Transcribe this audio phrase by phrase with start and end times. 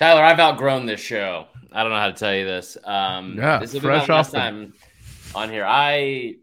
[0.00, 1.46] Tyler, I've outgrown this show.
[1.70, 2.78] I don't know how to tell you this.
[2.84, 4.72] Um, Yeah, this will be fresh my last off the- time
[5.34, 5.64] on here.
[5.68, 6.36] I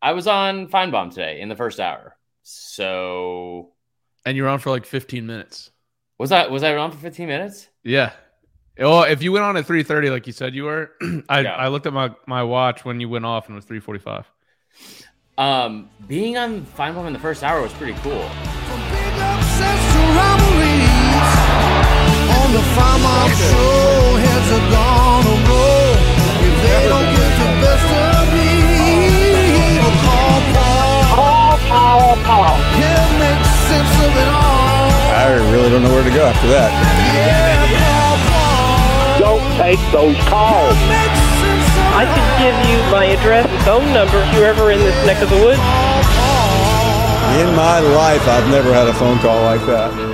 [0.00, 2.16] I was on Finebaum today in the first hour.
[2.44, 3.72] So
[4.24, 5.72] And you're on for like 15 minutes.
[6.18, 7.68] was I was I on for 15 minutes?
[7.82, 8.12] Yeah.
[8.78, 10.92] Well, if you went on at 3:30 like you said you were,
[11.28, 11.56] I, Yeah.
[11.56, 14.24] I looked at my my watch when you went off and it was 3:45.
[15.36, 18.30] Um, being on Finebaum in the first hour was pretty cool.
[22.50, 25.94] The Finebaum show, heads are gonna roll.
[26.42, 28.50] If they don't get the best of me,
[29.78, 30.42] we'll call
[32.26, 32.58] Paul.
[32.74, 34.90] He'll make sense of it all.
[35.14, 36.74] I really don't know where to go after that.
[37.14, 39.22] Yeah, call Paul.
[39.22, 40.74] Don't take those calls.
[40.90, 44.50] Make sense of I it could give you my address and phone number if you're
[44.50, 45.62] ever in this neck of the woods.
[47.38, 50.09] In my life, I've never had a phone call like that.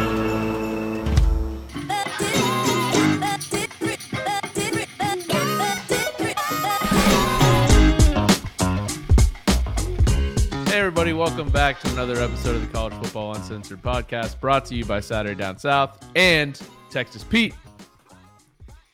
[11.27, 15.01] Welcome back to another episode of the College Football Uncensored podcast brought to you by
[15.01, 17.53] Saturday Down South and Texas Pete.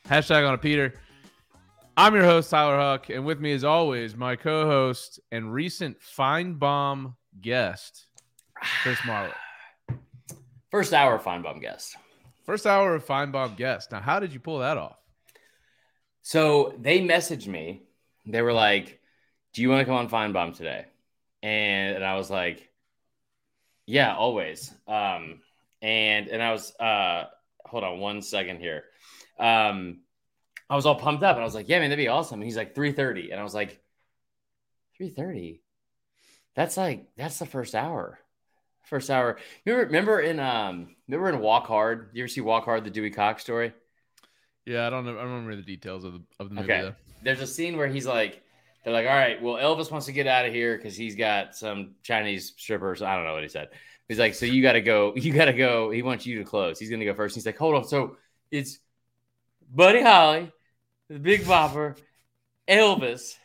[0.09, 0.95] Hashtag on a Peter.
[1.95, 7.13] I'm your host, Tyler Huck, and with me as always, my co-host and recent Finebaum
[7.39, 8.07] guest,
[8.81, 9.35] Chris Marler.
[10.71, 11.95] First hour Finebaum guest.
[12.47, 13.91] First hour of Finebaum guest.
[13.91, 14.97] Now, how did you pull that off?
[16.23, 17.83] So they messaged me.
[18.25, 18.99] They were like,
[19.53, 20.85] "Do you want to come on Finebaum today?"
[21.43, 22.69] And, and I was like,
[23.85, 25.41] "Yeah, always." Um,
[25.81, 27.25] and and I was uh,
[27.65, 28.85] hold on one second here.
[29.37, 29.99] Um,
[30.69, 32.45] I was all pumped up, and I was like, "Yeah, man, that'd be awesome." And
[32.45, 33.31] he's like, "3.30.
[33.31, 33.79] and I was like,
[34.99, 35.59] "3.30?
[36.55, 38.19] That's like that's the first hour."
[38.83, 39.37] First hour.
[39.65, 42.09] Remember, remember in um, remember in Walk Hard.
[42.13, 43.73] You ever see Walk Hard, the Dewey Cox story?
[44.65, 45.11] Yeah, I don't know.
[45.11, 46.71] I don't remember the details of the of the movie.
[46.71, 46.81] Okay.
[46.81, 46.95] though.
[47.23, 48.42] There's a scene where he's like,
[48.83, 51.55] they're like, all right, well, Elvis wants to get out of here because he's got
[51.55, 53.01] some Chinese strippers.
[53.01, 53.69] I don't know what he said.
[54.09, 55.13] He's like, so you got to go.
[55.15, 55.89] You got to go.
[55.89, 56.79] He wants you to close.
[56.79, 57.35] He's going to go first.
[57.35, 57.85] He's like, hold on.
[57.85, 58.17] So
[58.51, 58.79] it's
[59.73, 60.51] Buddy Holly,
[61.09, 61.97] the Big Bopper,
[62.67, 63.35] Elvis,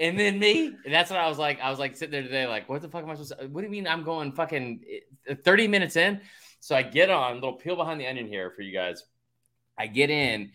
[0.00, 0.66] and then me.
[0.66, 1.60] And that's what I was like.
[1.60, 3.46] I was like sitting there today, like, what the fuck am I supposed to?
[3.48, 4.80] What do you mean I'm going fucking
[5.28, 6.20] eh, 30 minutes in?
[6.60, 9.04] So I get on, little peel behind the onion here for you guys.
[9.78, 10.50] I get in,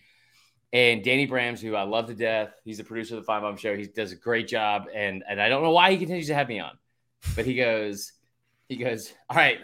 [0.74, 3.78] and Danny Brams, who I love to death, he's the producer of the Finebaum Show.
[3.78, 6.50] He does a great job, and and I don't know why he continues to have
[6.50, 6.78] me on,
[7.36, 8.12] but he goes,
[8.68, 9.60] he goes, all right,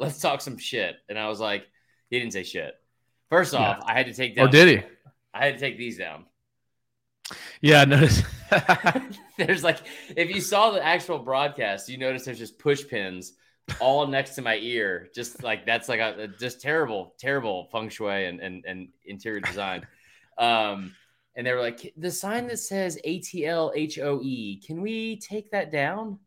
[0.00, 0.96] let's talk some shit.
[1.08, 1.66] And I was like,
[2.10, 2.74] he didn't say shit.
[3.30, 4.48] First off, I had to take oh, down.
[4.48, 4.84] Or did he?
[5.32, 6.26] I had to take these down.
[7.60, 8.24] Yeah, I noticed.
[9.38, 9.78] there's like,
[10.16, 13.32] if you saw the actual broadcast, you notice there's just push pins
[13.80, 15.08] all next to my ear.
[15.14, 19.40] Just like that's like a, a- just terrible, terrible feng shui and and, and interior
[19.40, 19.86] design.
[20.38, 20.94] Um,
[21.34, 26.18] and they were like, the sign that says ATLHOE, can we take that down?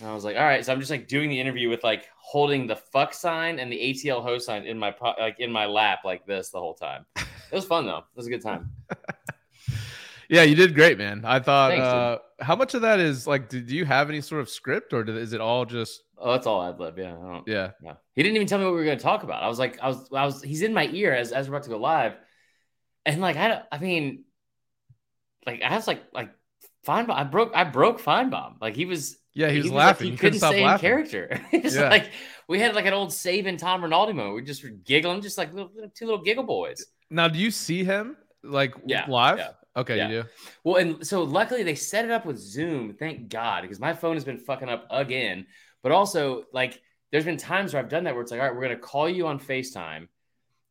[0.00, 0.64] And I was like, all right.
[0.64, 3.78] So I'm just like doing the interview with like holding the fuck sign and the
[3.78, 7.06] ATL host sign in my po- like in my lap like this the whole time.
[7.52, 7.98] It was fun though.
[7.98, 8.72] It was a good time.
[10.28, 11.22] Yeah, you did great, man.
[11.24, 11.70] I thought.
[11.70, 13.48] Thanks, uh, how much of that is like?
[13.48, 16.02] Do, do you have any sort of script, or do, is it all just?
[16.18, 16.98] Oh, that's all I'd love.
[16.98, 17.14] Yeah.
[17.14, 17.94] I don't, Yeah, Yeah.
[18.14, 19.42] He didn't even tell me what we were going to talk about.
[19.42, 21.64] I was like, I was, I was, he's in my ear as, as we're about
[21.64, 22.14] to go live.
[23.06, 24.24] And like, I, don't- I mean,
[25.46, 26.30] like, I was like, like,
[26.86, 28.54] Finebaum, I broke, I broke Finebaum.
[28.60, 29.50] Like, he was, yeah.
[29.50, 30.04] He was like, laughing.
[30.06, 30.88] he he couldn't couldn't stay in laughing.
[30.88, 31.40] character.
[31.52, 31.88] It's Yeah.
[31.88, 32.10] like,
[32.48, 34.36] we had like an old Saban Tom Rinaldi moment.
[34.36, 36.84] We just were giggling, just like little, little- two little giggle boys.
[37.10, 39.38] Now, do you see him like Yeah, live?
[39.38, 40.08] yeah, Okay, yeah.
[40.08, 40.28] you do.
[40.62, 42.94] Well, and so luckily they set it up with Zoom.
[42.94, 45.46] Thank God, because my phone has been fucking up again.
[45.82, 46.80] But also, like,
[47.12, 49.08] there's been times where I've done that where it's like, all right, we're gonna call
[49.08, 50.08] you on FaceTime,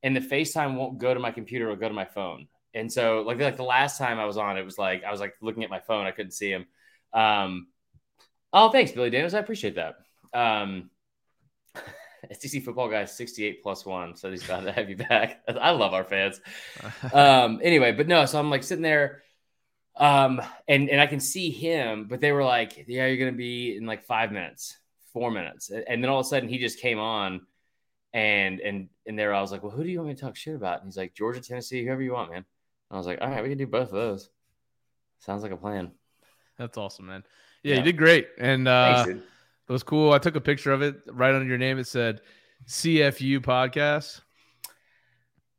[0.03, 2.47] and the FaceTime won't go to my computer; it'll go to my phone.
[2.75, 5.19] And so, like, like the last time I was on, it was like I was
[5.19, 6.65] like looking at my phone, I couldn't see him.
[7.13, 7.67] Um,
[8.51, 9.95] oh, thanks, Billy Daniels, I appreciate that.
[10.33, 10.89] Um,
[12.31, 15.41] SEC football guy, 68 plus one, so he's glad to have you back.
[15.47, 16.39] I love our fans
[17.13, 19.21] um anyway but no so i'm like sitting there
[19.97, 23.75] um and and i can see him but they were like yeah you're gonna be
[23.77, 24.77] in like five minutes
[25.11, 27.41] four minutes and then all of a sudden he just came on
[28.13, 30.35] and and and there i was like well who do you want me to talk
[30.35, 32.45] shit about and he's like georgia tennessee whoever you want man
[32.91, 34.29] i was like all right we can do both of those
[35.19, 35.91] sounds like a plan
[36.57, 37.23] That's awesome, man.
[37.63, 37.77] Yeah, Yeah.
[37.79, 39.21] you did great, and uh, thanks
[39.67, 40.11] it was cool.
[40.11, 41.79] I took a picture of it right under your name.
[41.79, 42.19] It said
[42.67, 44.19] CFU podcast,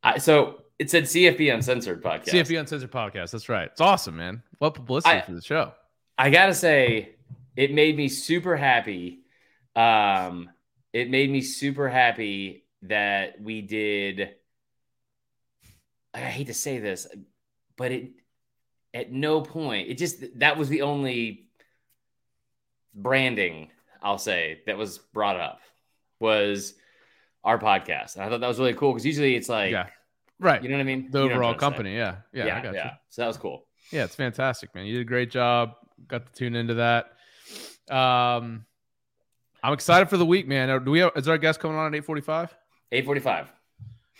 [0.02, 3.30] I, so it said cfb uncensored podcast CFU Uncensored podcast.
[3.30, 3.68] That's right.
[3.72, 4.42] It's awesome, man.
[4.58, 5.72] What publicity I- for the show?
[6.18, 7.16] I gotta say,
[7.56, 9.20] it made me super happy.
[9.74, 10.50] Um,
[10.94, 14.30] it made me super happy that we did
[16.14, 17.06] I hate to say this,
[17.76, 18.12] but it
[18.94, 21.48] at no point it just that was the only
[22.94, 23.70] branding
[24.00, 25.60] I'll say that was brought up
[26.20, 26.74] was
[27.42, 28.14] our podcast.
[28.14, 29.88] And I thought that was really cool because usually it's like, yeah,
[30.38, 30.62] right.
[30.62, 31.10] you know what I mean?
[31.10, 31.64] the You know what I'm overall trying to say.
[31.64, 31.96] company.
[31.96, 32.84] Yeah, yeah, Yeah, I got yeah.
[32.84, 32.90] you.
[33.10, 33.66] So that was cool.
[33.90, 34.86] Yeah, it's fantastic, man.
[34.86, 35.74] You did a great job.
[36.06, 37.12] Got to tune into that.
[37.94, 38.64] Um,
[39.64, 40.84] I'm excited for the week, man.
[40.84, 40.98] Do we?
[40.98, 42.50] Have, is our guest coming on at 8:45?
[42.92, 43.50] 845.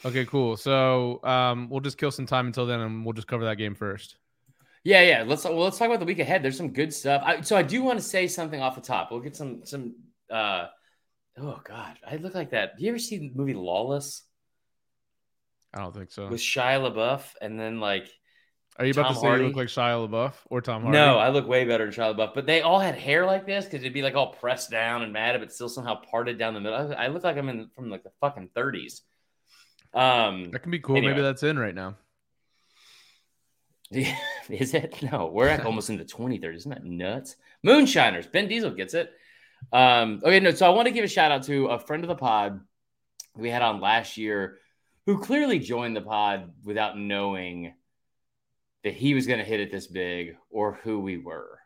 [0.06, 0.56] Okay, cool.
[0.56, 3.75] So um, we'll just kill some time until then, and we'll just cover that game
[3.75, 4.17] first.
[4.85, 5.23] Yeah, yeah.
[5.23, 6.43] Let's well, let's talk about the week ahead.
[6.43, 7.20] There's some good stuff.
[7.23, 9.11] I, so I do want to say something off the top.
[9.11, 9.96] We'll get some some.
[10.31, 10.69] uh
[11.37, 12.79] Oh God, I look like that.
[12.79, 14.23] Do you ever see the movie Lawless
[15.75, 16.29] I don't think so.
[16.29, 18.08] with Shia LaBeouf and then like?
[18.76, 19.42] Are you about Tom to say Hardy?
[19.42, 20.98] you look like Shia LaBeouf or Tom Hardy?
[20.98, 22.34] No, I look way better than Shia LaBeouf.
[22.34, 25.12] But they all had hair like this because it'd be like all pressed down and
[25.12, 26.92] matted, but still somehow parted down the middle.
[26.92, 29.02] I, I look like I'm in from like the fucking 30s.
[29.92, 30.96] Um, that can be cool.
[30.96, 31.12] Anyway.
[31.12, 31.94] Maybe that's in right now.
[33.92, 35.02] is it?
[35.02, 36.56] No, we're at almost in the 2030s.
[36.56, 37.36] Isn't that nuts?
[37.62, 38.26] Moonshiners.
[38.26, 39.12] Ben Diesel gets it.
[39.72, 42.08] Um, okay, no, so I want to give a shout out to a friend of
[42.08, 42.60] the pod
[43.36, 44.58] we had on last year
[45.06, 47.74] who clearly joined the pod without knowing
[48.84, 51.58] that he was going to hit it this big or who we were.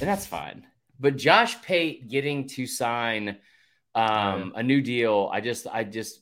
[0.00, 0.66] And that's fine.
[1.00, 3.38] But Josh Pate getting to sign
[3.94, 6.20] um, a new deal, I just, I just,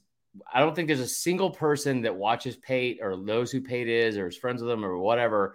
[0.52, 4.16] I don't think there's a single person that watches Pate or knows who Pate is
[4.16, 5.55] or is friends with him or whatever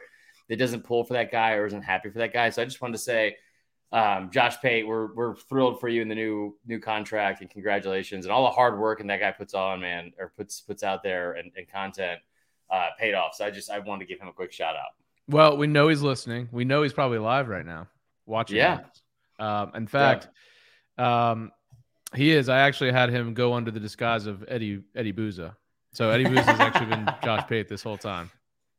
[0.50, 2.50] that doesn't pull for that guy or isn't happy for that guy.
[2.50, 3.38] So I just wanted to say,
[3.92, 8.26] um, Josh Pate, we're we're thrilled for you in the new new contract and congratulations
[8.26, 11.02] and all the hard work and that guy puts on, man, or puts puts out
[11.02, 12.20] there and, and content
[12.72, 13.36] uh, paid off.
[13.36, 14.92] So I just I wanted to give him a quick shout out.
[15.28, 16.50] Well, we know he's listening.
[16.52, 17.88] We know he's probably live right now
[18.26, 18.58] watching.
[18.58, 18.80] Yeah.
[19.40, 20.28] Um, in fact,
[20.98, 21.52] um,
[22.16, 22.50] he is.
[22.50, 25.56] I actually had him go under the disguise of Eddie Eddie Booza.
[25.94, 28.32] So Eddie Booza has actually been Josh Pate this whole time.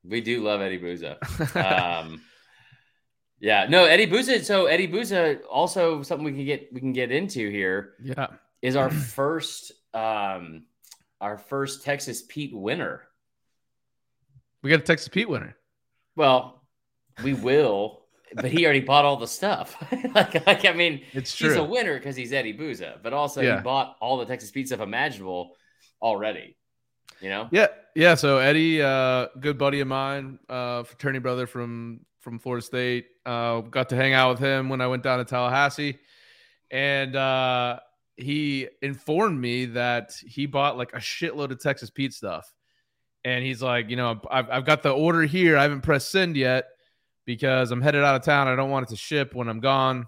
[0.05, 1.17] We do love Eddie Booza.
[2.01, 2.23] Um,
[3.41, 4.45] yeah, no, Eddie Booza.
[4.45, 8.27] So Eddie Booza, also something we can get we can get into here yeah.
[8.61, 10.65] is our first um
[11.21, 13.03] our first Texas Pete winner.
[14.63, 15.57] We got a Texas Pete winner.
[16.17, 16.63] Well,
[17.23, 18.03] we will,
[18.35, 19.77] but he already bought all the stuff.
[20.15, 21.49] like, like, I mean, It's true.
[21.49, 23.57] he's a winner because he's Eddie Booza, but also Yeah.
[23.57, 25.57] he bought all the Texas Pete stuff imaginable
[26.03, 26.57] already.
[27.21, 27.49] You know?
[27.53, 28.15] Yeah, yeah.
[28.15, 33.07] So Eddie, uh, good buddy of mine, uh, fraternity brother from from Florida State.
[33.27, 35.99] Uh, got to hang out with him when I went down to Tallahassee,
[36.71, 37.81] and uh,
[38.17, 42.51] he informed me that he bought like a shitload of Texas Pete stuff.
[43.25, 45.59] And he's like, you know, I've, I've got the order here.
[45.59, 46.69] I haven't pressed send yet
[47.27, 48.49] because I'm headed out of town.
[48.49, 50.07] I don't want it to ship when I'm gone.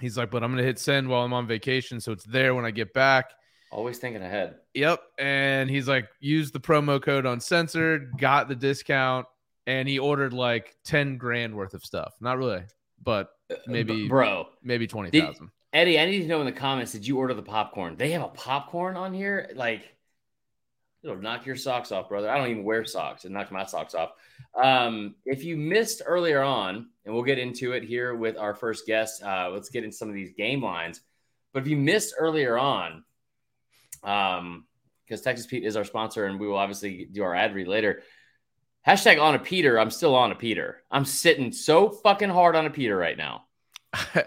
[0.00, 2.64] He's like, but I'm gonna hit send while I'm on vacation, so it's there when
[2.64, 3.30] I get back.
[3.72, 4.56] Always thinking ahead.
[4.74, 5.00] Yep.
[5.18, 9.26] And he's like, use the promo code uncensored, got the discount,
[9.66, 12.14] and he ordered like 10 grand worth of stuff.
[12.20, 12.62] Not really,
[13.02, 14.46] but uh, maybe B- bro.
[14.62, 15.50] maybe 20,000.
[15.72, 17.96] Eddie, I need to know in the comments, did you order the popcorn?
[17.96, 19.50] They have a popcorn on here?
[19.54, 19.95] Like,
[21.06, 22.28] it'll knock your socks off, brother.
[22.30, 23.24] I don't even wear socks.
[23.24, 24.10] It knocked my socks off.
[24.54, 28.86] Um, if you missed earlier on, and we'll get into it here with our first
[28.86, 31.00] guest, uh, let's get into some of these game lines.
[31.52, 33.04] But if you missed earlier on,
[34.02, 34.64] um,
[35.06, 38.02] because Texas Pete is our sponsor, and we will obviously do our ad read later.
[38.86, 39.78] Hashtag on a Peter.
[39.78, 40.82] I'm still on a Peter.
[40.90, 43.44] I'm sitting so fucking hard on a Peter right now.
[43.94, 44.22] All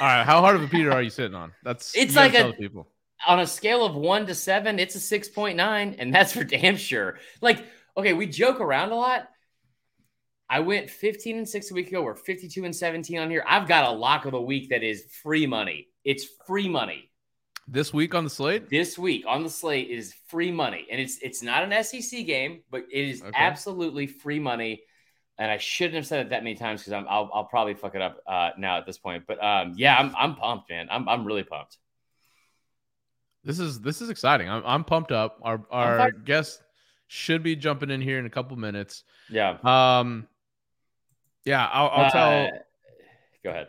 [0.00, 0.24] right.
[0.24, 1.52] How hard of a Peter are you sitting on?
[1.62, 2.88] That's It's like a- people.
[3.26, 7.18] On a scale of one to seven, it's a 6.9, and that's for damn sure.
[7.40, 7.64] Like,
[7.96, 9.28] okay, we joke around a lot.
[10.48, 12.02] I went 15 and 6 a week ago.
[12.02, 13.44] We're 52 and 17 on here.
[13.48, 15.88] I've got a lock of the week that is free money.
[16.04, 17.10] It's free money.
[17.66, 18.68] This week on the slate?
[18.68, 20.86] This week on the slate is free money.
[20.90, 23.30] And it's it's not an SEC game, but it is Okay.
[23.34, 24.82] absolutely free money.
[25.38, 27.94] And I shouldn't have said it that many times because I'm I'll, I'll probably fuck
[27.94, 29.24] it up uh, now at this point.
[29.26, 30.88] But um, yeah, I'm I'm pumped, man.
[30.90, 31.78] I'm I'm really pumped.
[33.44, 34.48] This is this is exciting.
[34.48, 35.38] I'm, I'm pumped up.
[35.42, 36.24] Our our fired.
[36.24, 36.62] guest
[37.08, 39.04] should be jumping in here in a couple minutes.
[39.28, 39.58] Yeah.
[39.62, 40.26] Um,
[41.44, 42.46] yeah, I'll, I'll tell.
[42.46, 42.50] Uh,
[43.42, 43.68] Go ahead.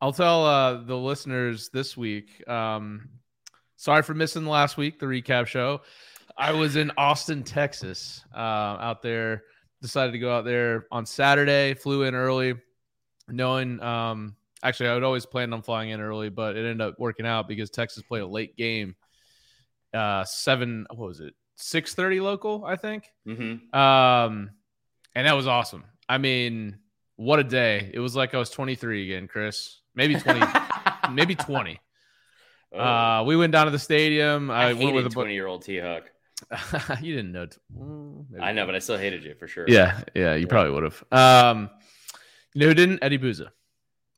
[0.00, 2.48] I'll tell uh, the listeners this week.
[2.48, 3.08] Um,
[3.76, 5.82] sorry for missing last week, the recap show.
[6.36, 9.44] I was in Austin, Texas, uh, out there.
[9.80, 11.74] Decided to go out there on Saturday.
[11.74, 12.54] Flew in early,
[13.28, 13.82] knowing.
[13.82, 17.26] Um, actually, I would always planned on flying in early, but it ended up working
[17.26, 18.96] out because Texas played a late game.
[19.92, 20.86] Uh, seven.
[20.90, 21.34] What was it?
[21.56, 23.10] Six thirty local, I think.
[23.26, 23.78] Mm-hmm.
[23.78, 24.50] Um,
[25.14, 25.84] and that was awesome.
[26.08, 26.78] I mean,
[27.16, 27.90] what a day!
[27.92, 29.80] It was like I was 23 again, Chris.
[29.94, 30.40] Maybe 20,
[31.12, 31.78] maybe 20.
[32.72, 34.50] Oh, Uh, we went down to the stadium.
[34.50, 36.10] I, I, went with a twenty-year-old T Hook.
[37.02, 37.46] you didn't know.
[37.46, 38.42] t- mm, maybe.
[38.42, 39.66] I know, but I still hated you for sure.
[39.68, 41.04] Yeah, yeah, you probably would have.
[41.12, 41.70] Um,
[42.54, 43.00] you know who didn't?
[43.02, 43.48] Eddie Booza.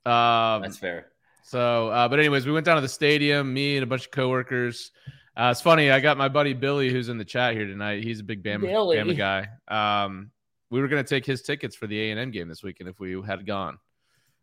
[0.06, 1.08] Um, that's fair.
[1.44, 3.52] so, uh, but anyways, we went down to the stadium.
[3.52, 4.90] Me and a bunch of coworkers.
[5.37, 5.90] Uh, it's funny.
[5.90, 8.04] I got my buddy Billy, who's in the chat here tonight.
[8.04, 8.96] He's a big Bama, Billy.
[8.96, 10.04] Bama guy.
[10.04, 10.30] Um,
[10.70, 13.00] we were gonna take his tickets for the A and M game this weekend if
[13.00, 13.78] we had gone.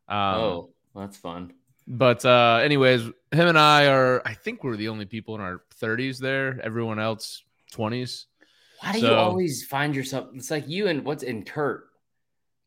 [0.07, 1.53] Um, oh, that's fun.
[1.87, 3.13] But uh, anyways, him
[3.47, 4.21] and I are.
[4.25, 6.59] I think we're the only people in our 30s there.
[6.63, 8.25] Everyone else 20s.
[8.81, 10.29] Why do you always find yourself?
[10.33, 11.85] It's like you and what's in Kurt.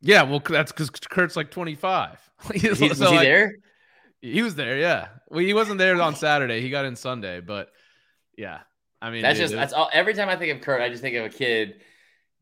[0.04, 2.18] Yeah, well, that's because Kurt's like 25.
[2.48, 3.54] Was, So, he, was like, there?
[4.20, 5.08] He was there, yeah.
[5.28, 6.60] Well, he wasn't there on Saturday.
[6.60, 7.70] He got in Sunday, but
[8.36, 8.60] yeah.
[9.00, 9.90] I mean, That's dude, just that's all.
[9.92, 11.80] Every time I think of Kurt, I just think of a kid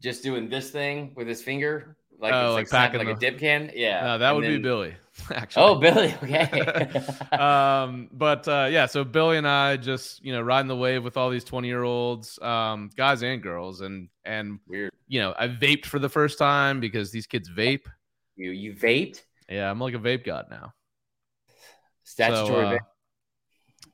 [0.00, 3.70] just doing this thing with his finger, like Oh, like like, like a dip can.
[3.74, 4.94] Yeah, no, that And would be Billy,
[5.34, 5.62] actually.
[5.64, 6.14] Oh, Billy.
[6.22, 6.90] Okay.
[7.36, 11.16] um, but uh, yeah, so Billy and I just you know riding the wave with
[11.16, 14.92] all these 20 year olds, um, guys and girls, and and Weird.
[15.08, 17.86] you know I vaped for the first time because these kids vape.
[18.36, 20.72] You you vaped Yeah, I'm like a vape god now.
[22.04, 22.46] statutory.
[22.46, 22.78] So, uh, vape?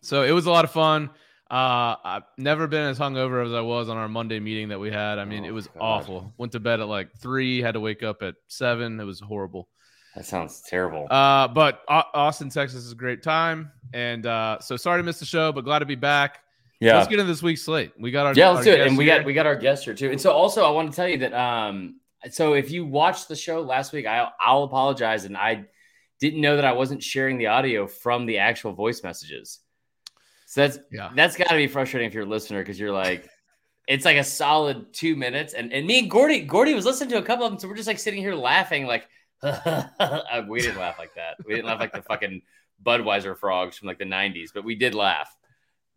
[0.03, 1.11] so it was a lot of fun.
[1.51, 4.91] Uh, I've never been as hungover as I was on our Monday meeting that we
[4.91, 5.19] had.
[5.19, 5.81] I mean, it Oh, was God.
[5.81, 6.33] awful.
[6.37, 9.01] Went to bed at like three, had to wake up at seven.
[9.01, 9.69] It was horrible.
[10.15, 11.07] That sounds terrible.
[11.11, 13.71] Uh, but Austin, Texas is a great time.
[13.95, 16.41] And uh, so sorry to miss the show, but glad to be back.
[16.81, 16.97] yeah.
[16.97, 17.93] Let's get into this week's slate.
[17.99, 18.87] We got our yeah, let's our do it.
[18.87, 19.19] And we here.
[19.19, 20.11] got we got our guest here too.
[20.11, 22.01] And so also I want to tell you that um
[22.31, 25.65] so if you watched the show last week, I I'll apologize and I
[26.21, 29.61] didn't know that I wasn't sharing the audio from the actual voice messages.
[30.49, 31.11] So that's yeah.
[31.15, 33.29] that's got to be frustrating if you're a listener because you're like,
[33.87, 37.19] it's like a solid two minutes, and and me and Gordy, Gordy was listening to
[37.19, 39.07] a couple of them, so we're just like sitting here laughing, like
[39.43, 41.37] Uh, we didn't laugh like that.
[41.47, 42.41] We didn't laugh like the fucking
[42.83, 45.37] Budweiser frogs from like the '90s, but we did laugh.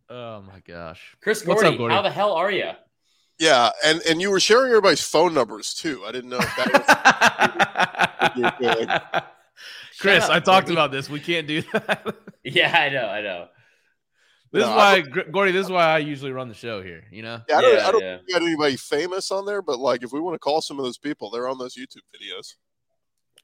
[0.10, 1.16] Oh my gosh.
[1.22, 1.96] Chris Gordy, up, Gordy?
[1.96, 2.72] how the hell are you?
[3.40, 6.04] Yeah, and and you were sharing everybody's phone numbers too.
[6.06, 6.74] I didn't know if that
[9.14, 9.24] was
[10.00, 10.74] Chris, Shut I talked Gordy.
[10.74, 11.10] about this.
[11.10, 12.16] We can't do that.
[12.44, 13.48] Yeah, I know, I know.
[14.52, 15.52] This No, is why, Gr- Gordy.
[15.52, 17.04] This is why I usually run the show here.
[17.12, 17.42] You know.
[17.48, 18.16] Yeah, I don't, Yeah, I don't yeah.
[18.18, 20.78] think we got anybody famous on there, but like if we want to call some
[20.78, 22.56] of those people, they're on those YouTube videos.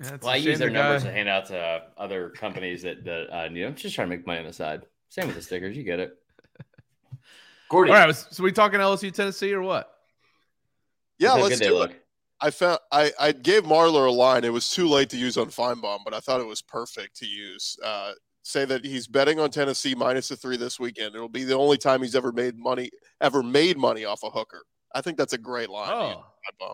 [0.02, 2.82] Yeah, it's Well, I use their the numbers to hand out to uh, other companies
[2.84, 3.64] that that uh, need.
[3.64, 4.84] I'm just trying to make money on the side.
[5.10, 6.12] Same with the stickers, you get it.
[7.70, 9.90] Gordy, All right, so we talking LSU Tennessee or what?
[11.20, 11.92] Yeah, let's good they do look.
[11.92, 12.04] it.
[12.40, 14.44] I found I, I gave Marler a line.
[14.44, 17.26] It was too late to use on Finebaum, but I thought it was perfect to
[17.26, 17.78] use.
[17.84, 18.12] Uh,
[18.48, 21.16] say that he's betting on Tennessee minus the three this weekend.
[21.16, 22.90] It'll be the only time he's ever made money
[23.22, 24.64] ever made money off a hooker.
[24.96, 25.90] I think that's a great line.
[25.92, 26.24] Oh, on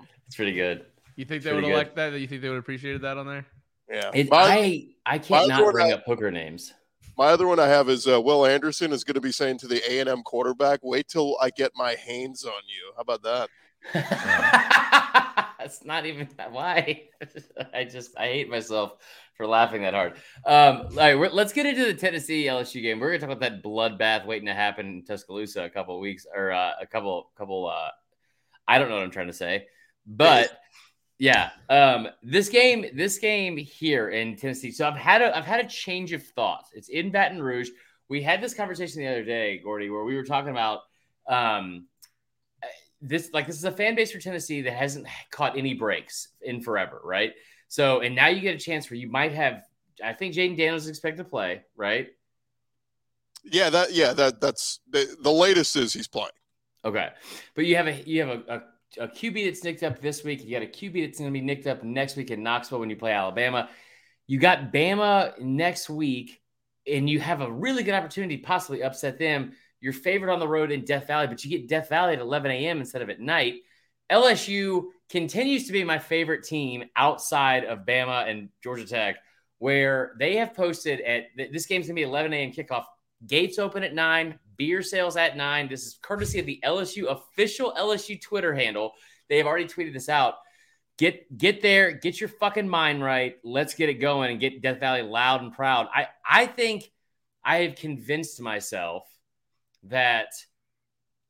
[0.02, 0.08] Finebaum.
[0.28, 0.86] It's pretty good.
[1.16, 1.78] you think they would have good.
[1.78, 2.14] liked that?
[2.14, 3.46] You think they would have appreciated that on there?
[3.90, 4.12] Yeah.
[4.14, 6.74] It, my, I I can't not bring I- up hooker names.
[7.18, 9.68] my other one I have is uh, Will Anderson is going to be saying to
[9.68, 13.24] the A and M quarterback, "Wait till I get my hands on you." How about
[13.24, 13.50] that?
[15.64, 17.04] That's not even why.
[17.74, 18.98] I just I hate myself
[19.38, 20.16] for laughing that hard.
[20.46, 23.00] Um, all right, let's get into the Tennessee LSU game.
[23.00, 26.52] We're gonna talk about that bloodbath waiting to happen in Tuscaloosa a couple weeks or
[26.52, 27.68] uh, a couple couple.
[27.68, 27.92] Uh,
[28.68, 29.68] I don't know what I'm trying to say,
[30.06, 30.60] but
[31.18, 34.72] yeah, um, this game this game here in Tennessee.
[34.72, 36.72] So I've had a I've had a change of thoughts.
[36.74, 37.70] It's in Baton Rouge.
[38.10, 40.82] We had this conversation the other day, Gordy, where we were talking about
[41.26, 41.88] um,
[43.04, 46.62] this like this is a fan base for Tennessee that hasn't caught any breaks in
[46.62, 47.34] forever, right?
[47.68, 49.64] So and now you get a chance where you might have.
[50.04, 52.08] I think Jayden Daniels is expected to play, right?
[53.44, 56.30] Yeah, that yeah that that's the, the latest is he's playing.
[56.86, 57.10] Okay,
[57.56, 58.64] but you have a you have a,
[59.00, 60.44] a, a QB that's nicked up this week.
[60.44, 62.90] You got a QB that's going to be nicked up next week in Knoxville when
[62.90, 63.70] you play Alabama.
[64.28, 66.42] You got Bama next week,
[66.88, 69.54] and you have a really good opportunity to possibly upset them.
[69.84, 72.50] You're favored on the road in Death Valley, but you get Death Valley at 11
[72.52, 72.80] a.m.
[72.80, 73.56] instead of at night.
[74.10, 79.18] LSU continues to be my favorite team outside of Bama and Georgia Tech,
[79.58, 82.54] where they have posted at this game's gonna be 11 a.m.
[82.54, 82.86] kickoff.
[83.28, 85.68] Gates open at nine, beer sales at nine.
[85.68, 88.94] This is courtesy of the LSU official LSU Twitter handle.
[89.28, 90.36] They have already tweeted this out.
[90.98, 93.36] Get get there, get your fucking mind right.
[93.44, 95.90] Let's get it going and get Death Valley loud and proud.
[95.94, 96.90] I I think
[97.44, 99.04] I have convinced myself
[99.86, 100.30] that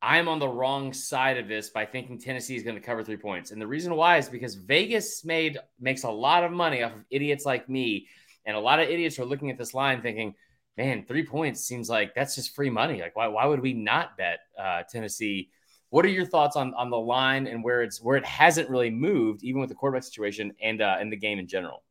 [0.01, 3.17] I'm on the wrong side of this by thinking Tennessee is going to cover three
[3.17, 3.51] points.
[3.51, 7.05] And the reason why is because Vegas made makes a lot of money off of
[7.09, 8.07] idiots like me.
[8.45, 10.35] And a lot of idiots are looking at this line thinking,
[10.75, 13.01] man, three points seems like that's just free money.
[13.01, 15.49] Like, why, why would we not bet uh, Tennessee?
[15.89, 18.89] What are your thoughts on, on the line and where it's where it hasn't really
[18.89, 21.83] moved, even with the quarterback situation and uh, and the game in general?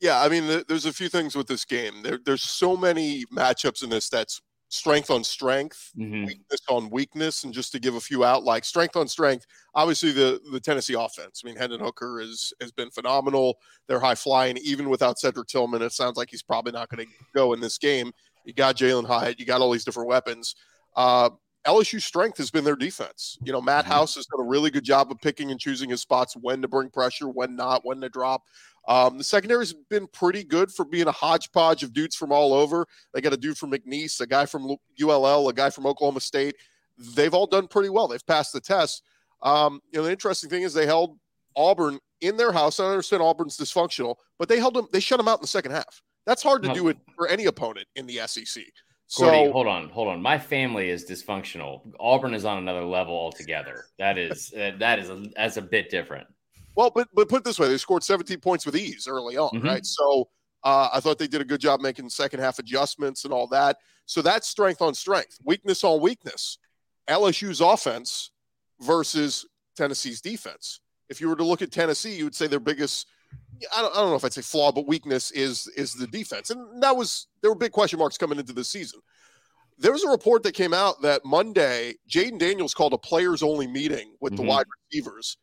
[0.00, 2.02] Yeah, I mean, there's a few things with this game.
[2.02, 6.26] There, there's so many matchups in this that's strength on strength, Mhm.
[6.26, 9.44] weakness on weakness, and just to give a few out, like strength on strength.
[9.74, 11.42] Obviously, the the Tennessee offense.
[11.44, 13.58] I mean, Hendon Hooker is has been phenomenal.
[13.88, 15.82] They're high flying, even without Cedric Tillman.
[15.82, 18.12] It sounds like he's probably not going to go in this game.
[18.44, 19.38] You got Jalin Hyatt.
[19.38, 20.54] You got all these different weapons.
[20.96, 21.30] Uh,
[21.66, 23.36] LSU's strength has been their defense.
[23.44, 23.88] You know, Matt Mhm.
[23.88, 26.68] House has done a really good job of picking and choosing his spots, when to
[26.68, 28.44] bring pressure, when not, when to drop.
[28.88, 32.86] Um, the secondary's been pretty good for being a hodgepodge of dudes from all over.
[33.12, 36.56] They got a dude from McNeese, a guy from ULL, a guy from Oklahoma State.
[37.14, 38.08] They've all done pretty well.
[38.08, 39.02] They've passed the test.
[39.42, 41.18] Um, you know, the interesting thing is they held
[41.56, 42.80] Auburn in their house.
[42.80, 44.86] I understand Auburn's dysfunctional, but they held them.
[44.92, 46.02] They shut them out in the second half.
[46.26, 48.62] That's hard to do it for any opponent in the SEC.
[49.06, 50.22] So hold on, hold on.
[50.22, 51.80] My family is dysfunctional.
[51.98, 53.86] Auburn is on another level altogether.
[53.98, 56.28] That is that is a, that's a bit different.
[56.76, 59.50] Well, but but put it this way, they scored 17 points with ease early on,
[59.50, 59.64] Mhm.
[59.64, 59.84] right?
[59.84, 60.28] So
[60.62, 63.78] uh, I thought they did a good job making second half adjustments and all that.
[64.06, 66.58] So that's strength on strength, weakness on weakness.
[67.08, 68.30] LSU's offense
[68.80, 69.46] versus
[69.76, 70.80] Tennessee's defense.
[71.08, 73.06] If you were to look at Tennessee, you would say their biggest
[73.76, 76.50] I don't, I don't know if I'd say flaw, but weakness is is the defense,
[76.50, 79.00] and that was there were big question marks coming into the season.
[79.78, 83.66] There was a report that came out that Monday, Jayden Daniels called a players only
[83.66, 84.46] meeting with the Mhm.
[84.48, 85.36] wide receivers.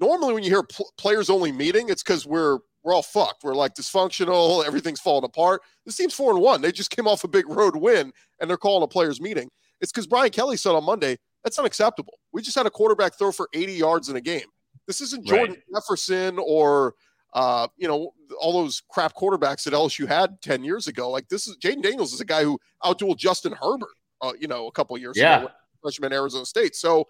[0.00, 3.44] Normally, when you hear pl- players only meeting, it's because we're we're all fucked.
[3.44, 4.64] We're like dysfunctional.
[4.66, 5.62] Everything's falling apart.
[5.86, 6.60] This team's four and one.
[6.60, 9.48] They just came off a big road win, and they're calling a players meeting.
[9.80, 12.14] It's because Brian Kelly said on Monday that's unacceptable.
[12.32, 14.46] We just had a quarterback throw for 80 yards in a game.
[14.86, 16.94] This isn't Jordan Jefferson or
[17.34, 21.10] uh, you know, all those crap quarterbacks that LSU had 10 years ago.
[21.10, 23.88] Like this is Jayden Daniels is a guy who outdueled Justin Herbert,
[24.20, 25.38] uh, you know, a couple years Yeah.
[25.40, 25.48] ago,
[25.82, 26.76] freshman Arizona State.
[26.76, 27.06] So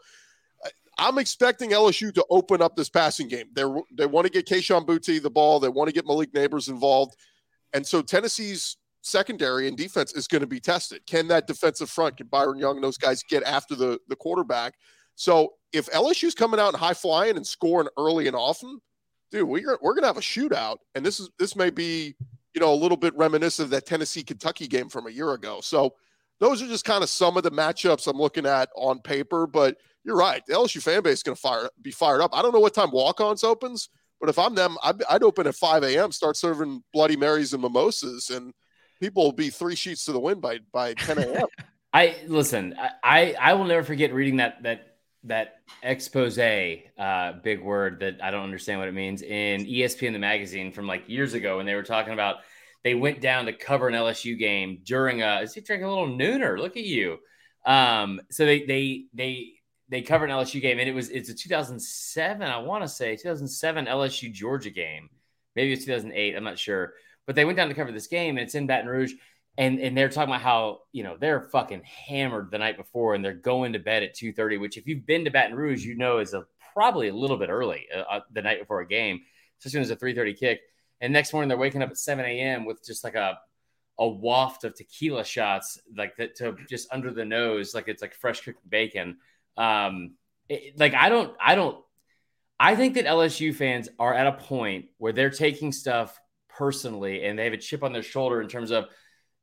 [0.98, 3.46] I'm expecting LSU to open up this passing game.
[3.52, 5.60] They they want to get Kayshon Boutte the ball.
[5.60, 7.16] They want to get Malik Nabers involved.
[7.72, 11.04] And so Tennessee's secondary and defense is going to be tested.
[11.06, 14.74] Can that defensive front, can Byron Young and those guys get after the, the quarterback?
[15.16, 18.80] So if LSU's coming out and high flying and scoring early and often,
[19.30, 22.14] dude, we're we're gonna have a shootout, and this is this may be
[22.54, 25.60] you know a little bit reminiscent of that Tennessee Kentucky game from a year ago.
[25.60, 25.94] So
[26.40, 29.46] those are just kind of some of the matchups I'm looking at on paper.
[29.46, 32.30] But you're right, the LSU fan base is gonna fire be fired up.
[32.34, 33.88] I don't know what time walk-ons opens,
[34.20, 36.12] but if I'm them, I'd, I'd open at 5 a.m.
[36.12, 38.52] Start serving Bloody Marys and mimosas, and
[39.00, 41.46] people will be three sheets to the wind by by 10 a.m.
[41.92, 42.74] I listen.
[43.02, 48.30] I I, will never forget reading that that that expose, uh, big word that I
[48.30, 51.74] don't understand what it means in ESPN the magazine from like years ago when they
[51.74, 52.36] were talking about
[52.82, 56.08] they went down to cover an LSU game during a is he drinking a little
[56.08, 56.58] nooner?
[56.58, 57.18] Look at you.
[57.64, 59.54] Um, so they they they
[59.94, 63.14] they covered an LSU game and it was it's a 2007 I want to say
[63.14, 65.08] 2007 LSU Georgia game.
[65.54, 66.34] Maybe it's 2008.
[66.34, 66.94] I'm not sure.
[67.26, 69.12] But they went down to cover this game and it's in Baton Rouge
[69.56, 73.24] and and they're talking about how you know they're fucking hammered the night before and
[73.24, 76.18] they're going to bed at 2.30 which if you've been to baton rouge you know
[76.18, 79.20] is a probably a little bit early uh, uh, the night before a game
[79.58, 80.60] especially when it's a 3.30 kick
[81.00, 83.38] and next morning they're waking up at 7 a.m with just like a
[84.00, 88.12] a waft of tequila shots like that to just under the nose like it's like
[88.14, 89.16] fresh cooked bacon
[89.56, 90.14] um
[90.48, 91.78] it- like i don't i don't
[92.58, 97.38] i think that lsu fans are at a point where they're taking stuff personally and
[97.38, 98.86] they have a chip on their shoulder in terms of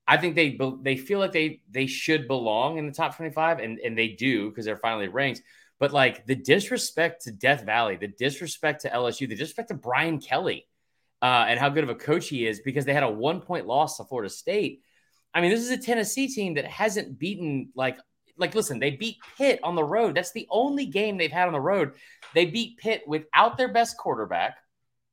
[0.07, 3.79] I think they they feel like they they should belong in the top 25 and
[3.79, 5.41] and they do because they're finally ranked.
[5.79, 10.19] But like the disrespect to Death Valley, the disrespect to LSU, the disrespect to Brian
[10.19, 10.67] Kelly,
[11.21, 13.67] uh, and how good of a coach he is because they had a one point
[13.67, 14.81] loss to Florida State.
[15.33, 17.97] I mean, this is a Tennessee team that hasn't beaten like
[18.37, 20.15] like listen, they beat Pitt on the road.
[20.15, 21.93] That's the only game they've had on the road.
[22.33, 24.57] They beat Pitt without their best quarterback,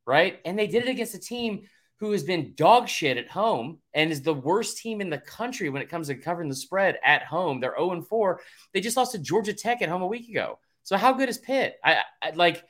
[0.07, 0.41] right?
[0.45, 1.63] And they did it against a team
[2.01, 5.69] who has been dog shit at home and is the worst team in the country
[5.69, 7.61] when it comes to covering the spread at home.
[7.61, 8.41] They're 0 4.
[8.73, 10.59] They just lost to Georgia Tech at home a week ago.
[10.85, 11.77] So how good is Pitt?
[11.85, 12.65] I, I like.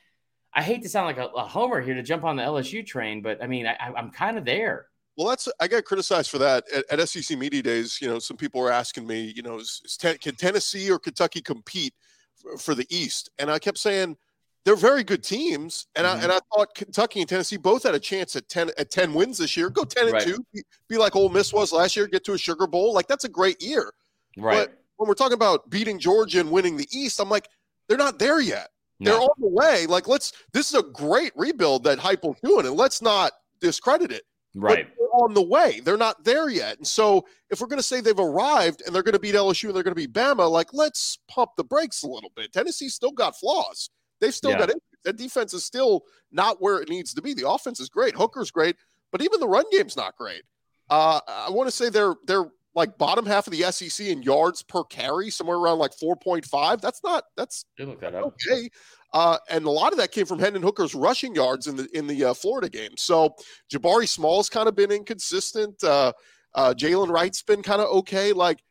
[0.53, 3.21] I hate to sound like a, a homer here to jump on the LSU train,
[3.21, 4.87] but I mean, I, I'm kind of there.
[5.19, 8.01] Well, that's I got criticized for that at, at SEC media days.
[8.01, 11.01] You know, some people were asking me, you know, is, is ten, can Tennessee or
[11.01, 11.93] Kentucky compete
[12.41, 13.29] for, for the East?
[13.41, 14.17] And I kept saying
[14.65, 16.11] they're very good teams, and Mhm.
[16.11, 19.13] I and I thought Kentucky and Tennessee both had a chance at ten at ten
[19.13, 19.71] wins this year.
[19.71, 20.23] Go ten and Right.
[20.23, 22.93] two, be, be like Ole Miss was last year, get to a Sugar Bowl.
[22.95, 23.93] Like that's a great year.
[24.37, 24.69] Right.
[24.69, 27.49] But when we're talking about beating Georgia and winning the East, I'm like,
[27.89, 28.69] they're not there yet.
[29.01, 29.25] They're No.
[29.25, 29.87] on the way.
[29.87, 30.33] Like, let's.
[30.53, 34.23] This is a great rebuild that Heupel's doing, and let's not discredit it.
[34.61, 34.89] Right.
[35.13, 35.81] on the way.
[35.81, 36.79] They're not there yet.
[36.79, 39.67] And so, if we're going to say they've arrived and they're going to beat LSU
[39.67, 42.53] and they're going to beat Bama, like let's pump the brakes a little bit.
[42.53, 43.91] Tennessee's still got flaws.
[44.21, 44.59] They've still Yeah.
[44.59, 44.83] got it.
[45.05, 47.35] That defense is still not where it needs to be.
[47.35, 48.15] The offense is great.
[48.17, 48.77] Hooker's great,
[49.13, 50.43] but even the run game's not great.
[50.91, 54.63] Uh, I want to say they're they're like bottom half of the SEC in yards
[54.63, 56.81] per carry, somewhere around like 4.5.
[56.81, 58.71] That's not that's that okay.
[59.13, 62.07] Uh, and a lot of that came from Hendon Hooker's rushing yards in the in
[62.07, 62.93] the uh, Florida game.
[62.97, 63.35] So
[63.73, 65.83] Jabari Small's kind of been inconsistent.
[65.83, 66.13] Uh,
[66.55, 68.33] uh, Jaylen Wright's been kind of okay.
[68.33, 68.63] Like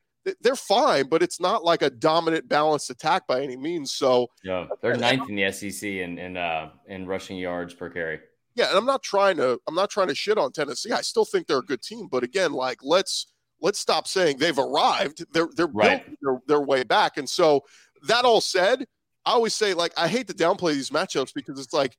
[0.42, 3.94] they're fine, but it's not like a dominant, balanced attack by any means.
[3.94, 8.20] So Yeah, they're ninth in the SEC in in uh in rushing yards per carry.
[8.56, 10.92] yeah, and I'm not trying to I'm not trying to shit on Tennessee.
[10.92, 14.60] I still think they're a good team, but again, like let's let's stop saying they've
[14.60, 15.26] arrived.
[15.34, 16.06] They're they're Right.
[16.22, 17.18] their, their way back.
[17.18, 17.62] And so
[18.08, 18.86] that all said,
[19.28, 21.98] I always say like I hate to downplay these matchups because it's like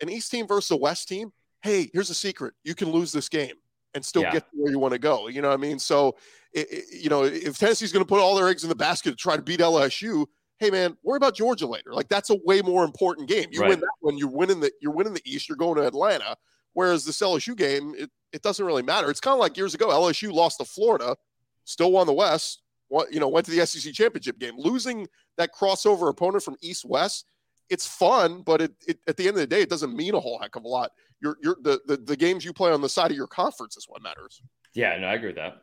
[0.00, 1.32] an East team versus a West team.
[1.62, 3.54] Hey, here's a secret: you can lose this game
[3.94, 4.32] and still Yeah.
[4.32, 5.28] get to where you want to go.
[5.28, 5.78] You know what I mean?
[5.78, 6.16] So,
[6.56, 9.10] i i- you know, if Tennessee's going to put all their eggs in the basket
[9.12, 10.26] to try to beat LSU,
[10.58, 11.94] hey man, worry about Georgia later.
[11.94, 13.46] Like that's a way more important game.
[13.52, 13.70] You Right.
[13.70, 15.48] win that one, you're winning the you're winning the East.
[15.48, 16.36] You're going to Atlanta.
[16.72, 19.08] Whereas this LSU game, it, it doesn't really matter.
[19.08, 21.16] It's kind of like years ago, LSU lost to Florida,
[21.62, 22.62] still won the West.
[22.88, 26.84] What you know, went to the SEC championship game, losing that crossover opponent from East
[26.84, 27.26] West.
[27.70, 30.20] It's fun, but it, it at the end of the day, it doesn't mean a
[30.20, 30.92] whole heck of a lot.
[31.20, 33.86] Your your the, the the games you play on the side of your conference is
[33.88, 34.42] what matters.
[34.74, 35.62] Yeah, no, I agree with that.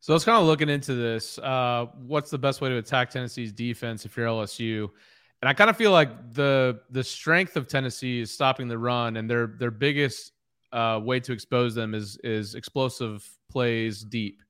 [0.00, 1.38] So it's kind of looking into this.
[1.38, 4.88] Uh, what's the best way to attack Tennessee's defense if you're LSU?
[5.42, 9.16] And I kind of feel like the the strength of Tennessee is stopping the run,
[9.16, 10.32] and their their biggest
[10.72, 14.42] uh, way to expose them is is explosive plays deep.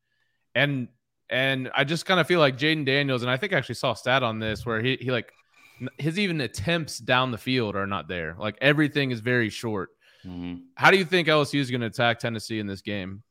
[0.55, 0.89] And
[1.31, 3.93] and I just kind of feel like Jayden Daniels, and I think I actually saw
[3.93, 5.33] a stat on this where he he like
[5.97, 8.37] his even attempts down the field are not there.
[8.39, 9.91] Like everything is very short.
[10.27, 10.65] Mhm.
[10.75, 13.23] How do you think LSU is going to attack Tennessee in this game?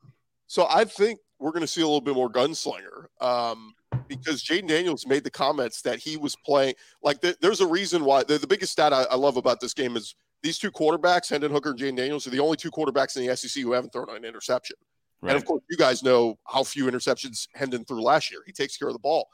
[0.47, 3.73] So I think we're going to see a little bit more gunslinger um,
[4.07, 6.73] because Jayden Daniels made the comments that he was playing.
[7.03, 9.75] Like th- there's a reason why the, the biggest stat I, I love about this
[9.75, 13.15] game is these two quarterbacks, Hendon Hooker and Jayden Daniels, are the only two quarterbacks
[13.15, 14.75] in the SEC who haven't thrown an interception.
[15.21, 15.31] Right.
[15.31, 18.41] And of course, you guys know how few interceptions Hendon threw last year.
[18.45, 19.27] He takes care of the ball.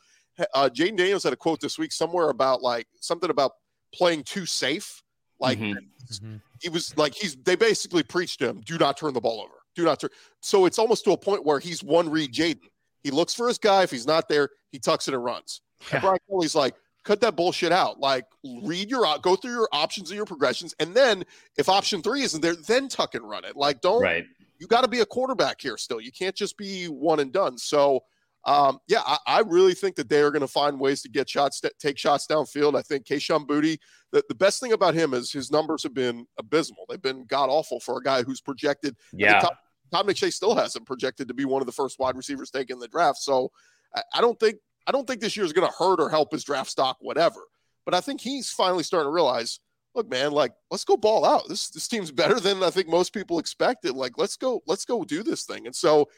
[0.53, 3.53] Uh, Jayden Daniels had a quote this week somewhere about like something about
[3.93, 5.01] playing too safe.
[5.39, 6.41] Like Mhm.
[6.61, 9.53] he was like he's they basically preached to him, do not turn the ball over.
[9.75, 10.09] Do not turn.
[10.41, 12.69] So it's almost to a point where he's one read Jayden.
[13.03, 13.83] He looks for his guy.
[13.83, 15.61] If he's not there, he tucks it and runs.
[15.91, 17.99] And Brian Kelly's like, cut that bullshit out.
[17.99, 18.25] Like,
[18.63, 21.23] read your go through your options and your progressions, and then
[21.57, 23.55] if option three isn't there, then tuck and run it.
[23.55, 24.25] Like, don't Right.
[24.59, 25.99] You got to be a quarterback here still.
[25.99, 27.57] You can't just be one and done.
[27.57, 28.01] So,
[28.45, 31.29] um, yeah, I, I really think that they are going to find ways to get
[31.29, 32.77] shots, that take shots downfield.
[32.77, 33.79] I think Kayshon Boutte,
[34.11, 36.85] the, the best thing about him is his numbers have been abysmal.
[36.87, 38.95] They've been god awful for a guy who's projected.
[39.13, 39.39] Yeah.
[39.39, 39.51] Tom,
[39.91, 42.75] Tom McShay still has him projected to be one of the first wide receivers taken
[42.75, 43.17] in the draft.
[43.17, 43.51] So,
[43.95, 46.31] I, I don't think I don't think this year is going to hurt or help
[46.31, 47.41] his draft stock, whatever.
[47.85, 49.59] But I think he's finally starting to realize
[49.95, 51.47] look, man, like let's go ball out.
[51.47, 53.95] This this team's better than I think most people expected.
[53.95, 55.65] Like let's go, let's go do this thing.
[55.65, 56.09] And so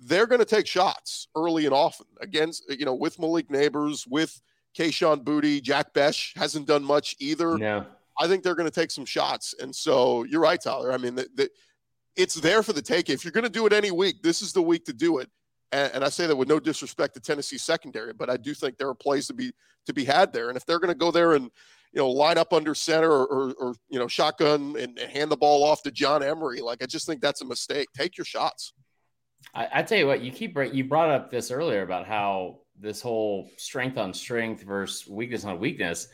[0.00, 4.40] they're going to take shots early and often against you know with Malik Nabers, with
[4.76, 7.56] Kayshon Boutte, Jack Bech hasn't done much either.
[7.58, 7.86] No.
[8.18, 9.54] I think they're going to take some shots.
[9.60, 10.92] And so you're right, Tyler.
[10.92, 11.50] I mean, the, the,
[12.16, 13.10] it's there for the take.
[13.10, 15.28] If you're going to do it any week, this is the week to do it.
[15.72, 18.78] And, and I say that with no disrespect to Tennessee secondary, but I do think
[18.78, 19.52] there are plays to be
[19.86, 20.48] to be had there.
[20.48, 21.50] And if they're going to go there and
[21.92, 25.30] you know line up under center or, or, or you know shotgun and, and hand
[25.30, 27.88] the ball off to John Emery, like I just think that's a mistake.
[27.94, 28.72] Take your shots.
[29.54, 33.00] I, I tell you what, you keep you brought up this earlier about how this
[33.00, 36.08] whole strength on strength versus weakness on weakness.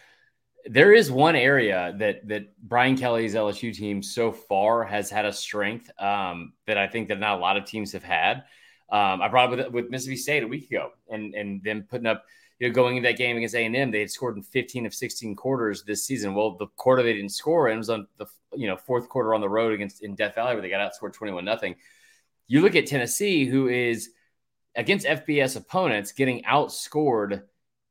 [0.64, 5.32] There is one area that that Brian Kelly's LSU team so far has had a
[5.32, 8.44] strength um, that I think that not a lot of teams have had.
[8.90, 12.06] Um, I brought it with, with Mississippi State a week ago, and and them putting
[12.06, 12.24] up,
[12.62, 14.86] you know, going into that game against A and M, they had scored in 15
[14.86, 16.32] of 16 quarters this season.
[16.32, 19.40] Well, the quarter they didn't score, it was on the you know fourth quarter on
[19.40, 21.74] the road against in Death Valley where they got outscored 21 nothing.
[22.46, 24.10] You look at Tennessee, who is
[24.76, 27.42] against FBS opponents getting outscored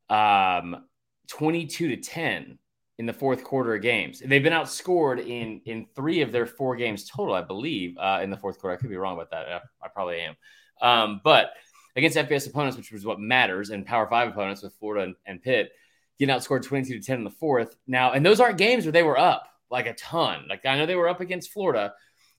[0.10, 0.86] um,
[1.28, 2.58] 22 to 10
[2.98, 4.22] in the fourth quarter of games.
[4.26, 8.30] They've been outscored in in three of their four games total, I believe, uh, in
[8.30, 8.78] the fourth quarter.
[8.78, 9.50] I could be wrong about that.
[9.50, 10.36] I, I probably am.
[10.82, 11.52] Um, but
[11.96, 15.42] against FBS opponents, which was what matters, and Power Five opponents with Florida and, and
[15.42, 15.72] Pitt,
[16.20, 17.76] getting outscored 22 to 10 in the fourth.
[17.88, 20.46] Now, and those aren't games where they were up like a ton.
[20.50, 21.94] Like I know they were up against Florida,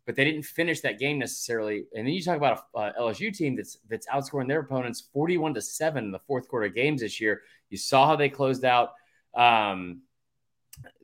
[0.07, 1.85] but they didn't finish that game necessarily.
[1.95, 5.63] And then you talk about a, LSU team that's that's outscoring their opponents 41 to
[5.63, 7.43] 7 in the fourth quarter games this year.
[7.71, 8.93] You saw how they closed out
[9.35, 10.03] um,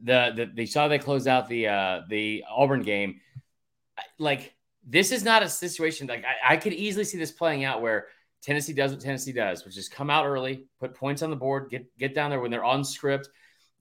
[0.03, 3.21] the, the they saw they closed out the uh, the Auburn game.
[4.19, 4.55] Like
[4.87, 8.07] this is not a situation like I, I could easily see this playing out where
[8.43, 11.71] Tennessee does what Tennessee does, which is come out early, put points on the board,
[11.71, 13.29] get get down there when they're on script,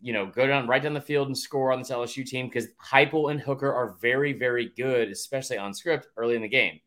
[0.02, 2.68] you know, go down right down the field and score on this LSU team because
[2.92, 6.80] Heupel and Hooker are very very good, especially on script early in the game.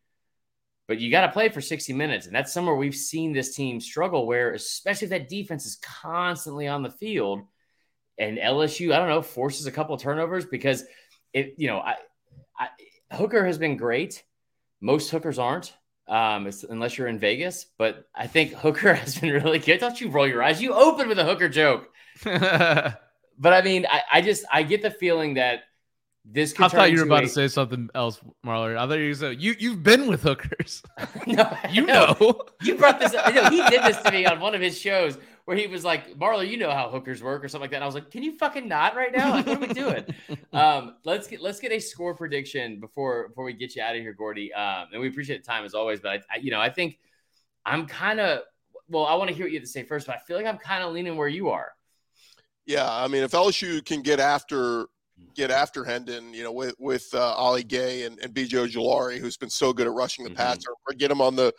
[0.89, 2.27] but you got to play for 60 minutes.
[2.27, 6.67] And that's somewhere we've seen this team struggle, where especially if that defense is constantly
[6.67, 7.43] on the field
[8.19, 10.85] and LSU, I don't know, forces a couple turnovers because
[11.33, 11.95] it, you know, I,
[12.59, 12.69] I
[13.17, 14.25] Hooker has been great.
[14.81, 15.77] Most hookers aren't,
[16.11, 17.65] um, unless you're in Vegas.
[17.79, 19.81] But I think Hooker has been really good.
[19.81, 20.61] Don't you roll your eyes?
[20.61, 21.89] You open with a Hooker joke.
[23.43, 25.61] But I mean, I, I just I get the feeling that
[26.27, 26.53] this.
[26.53, 28.77] Could I thought you were about a- to say something else, Marler.
[28.77, 30.83] I thought you say you you've been with hookers.
[31.27, 32.15] no, You no.
[32.21, 32.43] know.
[32.61, 33.35] You brought this up.
[33.35, 35.17] No, he did this to me on one of his shows
[35.51, 37.79] where he was like, Marler, you know how hookers work or something like that.
[37.79, 39.33] And I was like, can you fucking not right now?
[39.33, 40.05] Like, what are we doing?
[40.53, 44.01] um, let's get let's get a score prediction before before we get you out of
[44.01, 44.55] here, Gordy.
[44.55, 45.99] Um, and we appreciate the time as always.
[45.99, 47.01] But I, I you know, I think
[47.67, 48.43] I'm kind of
[48.89, 50.47] well, I want to hear what you have to say first, but I feel like
[50.47, 51.73] I'm kind of leaning where you are.
[52.65, 54.87] Yeah, I mean, if LSU can get after
[55.35, 59.37] get after Hendon, you know, with with uh, Ali Gaye and, and BJ Ojulari, who's
[59.37, 60.37] been so good at rushing the Mhm.
[60.37, 61.53] passer, or get him on the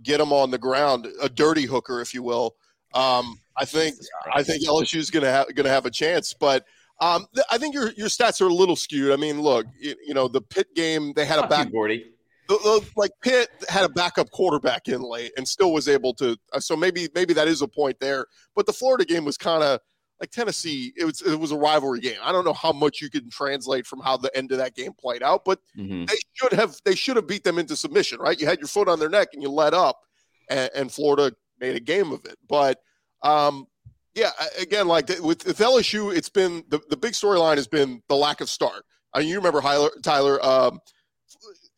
[0.00, 2.54] get him on the ground, a dirty hooker, if you will.
[2.94, 3.96] Um, I think
[4.34, 6.64] I think LSU is going to have going to have a chance, but
[7.00, 9.12] um, th- I think your your stats are a little skewed.
[9.12, 11.72] I mean, look, you, you know, the Pitt game they had a Fuck you, back
[11.72, 12.06] Gordy.
[12.48, 16.36] the, the, like Pitt had a backup quarterback in late and still was able to.
[16.52, 18.26] uh, So maybe maybe that is a point there.
[18.54, 19.80] But the Florida game was kind of
[20.20, 20.92] like Tennessee.
[20.96, 22.18] It was it was a rivalry game.
[22.22, 24.92] I don't know how much you can translate from how the end of that game
[24.98, 26.08] played out, but Mhm.
[26.08, 28.38] they should have they should have beat them into submission, right?
[28.40, 30.00] You had your foot on their neck and you let up,
[30.48, 32.36] and, and Florida made a game of it.
[32.48, 32.78] But
[33.22, 33.66] um,
[34.14, 38.16] yeah, again, like with, with LSU, it's been the, the big storyline has been the
[38.16, 38.84] lack of start.
[39.14, 40.80] I mean, you remember Tyler, Tyler um,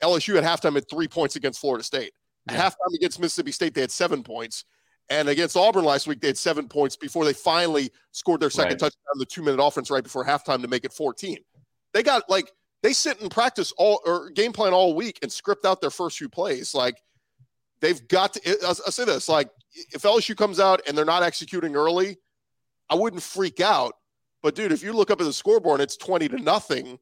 [0.03, 2.13] LSU at halftime had three points against Florida State.
[2.49, 2.71] At Yeah.
[2.71, 4.65] halftime against Mississippi State, they had seven points.
[5.11, 8.73] And against Auburn last week, they had seven points before they finally scored their second
[8.73, 8.79] Right.
[8.79, 11.39] touchdown, the two minute offense right before halftime to make it 14.
[11.93, 12.51] They got like,
[12.83, 16.19] they sit in practice all or game plan all week and script out their first
[16.19, 16.75] few plays.
[16.75, 16.97] Like,
[17.85, 19.51] they've got to, I'll say this like,
[19.93, 22.17] if LSU comes out and they're not executing early,
[22.89, 23.95] I wouldn't freak out.
[24.43, 26.99] But dude, if you look up at the scoreboard and it's 20 to nothing,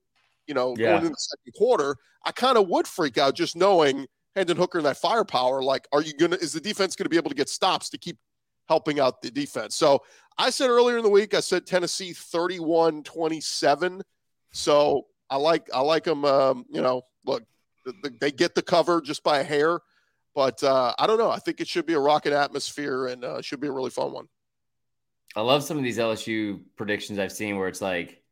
[0.47, 0.92] you know, Yeah.
[0.92, 4.79] going into the second quarter, I kind of would freak out just knowing Hendon Hooker
[4.79, 5.62] and that firepower.
[5.62, 8.18] Like, are you gonna is the defense gonna be able to get stops to keep
[8.68, 9.75] helping out the defense?
[9.77, 10.03] So
[10.38, 14.03] I said earlier in the week, I said Tennessee 31-27.
[14.53, 16.25] So I like I like them.
[16.25, 17.42] Um, you know, look,
[17.85, 19.81] th- th- they get the cover just by a hair,
[20.35, 21.31] but uh, I don't know.
[21.31, 24.12] I think it should be a rocket atmosphere and uh, should be a really fun
[24.12, 24.29] one.
[25.35, 28.23] I love some of these LSU predictions I've seen where it's like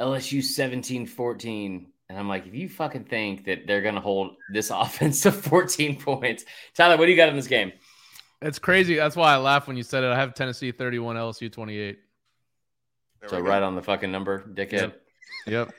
[0.00, 1.86] LSU 17 14.
[2.08, 5.32] And I'm like, if you fucking think that they're going to hold this offense to
[5.32, 7.72] 14 points, Tyler, what do you got in this game?
[8.40, 8.96] It's crazy.
[8.96, 10.08] That's why I laugh when you said it.
[10.08, 11.98] I have Tennessee 31, LSU 28.
[13.20, 14.94] There So right on the fucking number, dickhead.
[15.46, 15.72] Yep.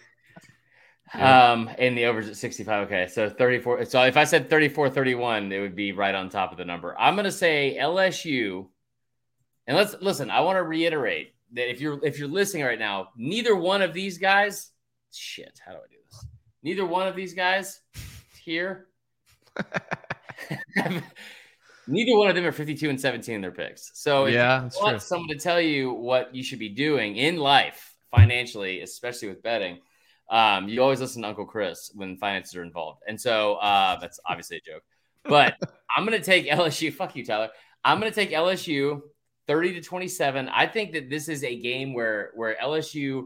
[1.20, 2.88] Um, and the overs at 65.
[2.88, 3.08] Okay.
[3.08, 3.86] So 34.
[3.86, 6.96] So if I said 34 31, it would be right on top of the number.
[7.00, 8.68] I'm going to say LSU.
[9.68, 13.10] And let's listen, I want to reiterate that if you're if you're listening right now,
[13.16, 14.72] neither one of these guys,
[15.14, 16.26] shit, how do I do this?
[16.64, 17.80] Neither one of these guys
[18.44, 18.88] here,
[21.88, 23.92] neither one of them are 52 and 17 in their picks.
[23.94, 25.00] So if Yeah, you want true.
[25.00, 29.80] someone to tell you what you should be doing in life financially, especially with betting,
[30.34, 33.04] um, you always listen to Uncle Chris when finances are involved.
[33.08, 34.82] And so uh, that's obviously a joke.
[35.24, 35.56] But
[35.96, 36.92] I'm going to take LSU.
[36.92, 37.50] Fuck you, Tyler.
[37.86, 39.02] I'm going to take LSU
[39.48, 40.50] 30 to 27.
[40.50, 43.26] I think that this is a game where where LSU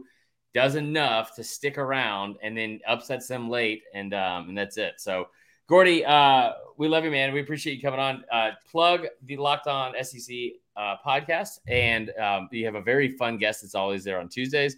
[0.52, 4.94] does enough to stick around and then upsets them late, and um, and that's it.
[4.98, 5.28] So,
[5.66, 7.32] Gordy, uh, we love you, man.
[7.32, 8.24] We appreciate you coming on.
[8.30, 10.36] Uh, plug the Locked On SEC
[10.76, 14.76] uh, podcast, and um, you have a very fun guest that's always there on Tuesdays.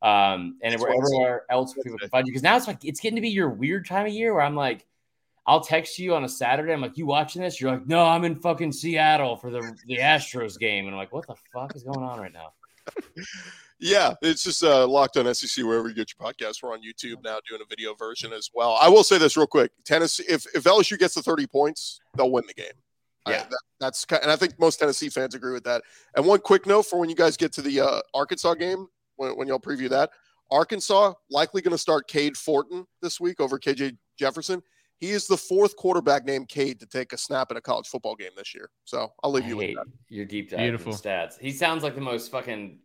[0.00, 1.38] Um, and It's everywhere Wednesday.
[1.50, 3.86] else people can find you because now it's like it's getting to be your weird
[3.86, 4.86] time of year where I'm like,
[5.46, 6.72] I'll text you on a Saturday.
[6.72, 7.60] I'm like, you watching this?
[7.60, 11.12] You're like, no, I'm in fucking Seattle for the the Astros game, and I'm like,
[11.12, 12.52] what the fuck is going on right now?
[13.80, 16.64] Yeah, it's just uh, locked on SEC wherever you get your podcast.
[16.64, 18.76] We're on YouTube now doing a video version as well.
[18.80, 22.32] I will say this real quick: Tennessee, if if LSU gets the thirty points, they'll
[22.32, 22.72] win the game.
[23.24, 23.42] I- Yeah.
[23.44, 25.82] that- that's and I think most Tennessee fans agree with that.
[26.16, 29.32] And one quick note for when you guys get to the uh, Arkansas game, when,
[29.32, 30.10] when y'all preview that,
[30.50, 34.62] Arkansas likely going to start Cade Fortin this week over KJ Jefferson.
[35.00, 38.16] He is the fourth quarterback named Cade to take a snap in a college football
[38.16, 38.70] game this year.
[38.84, 39.84] So I'll leave I you with that.
[40.08, 40.92] your deep dive Beautiful.
[40.92, 41.10] Beautiful.
[41.10, 41.38] stats.
[41.38, 42.78] He sounds like the most fucking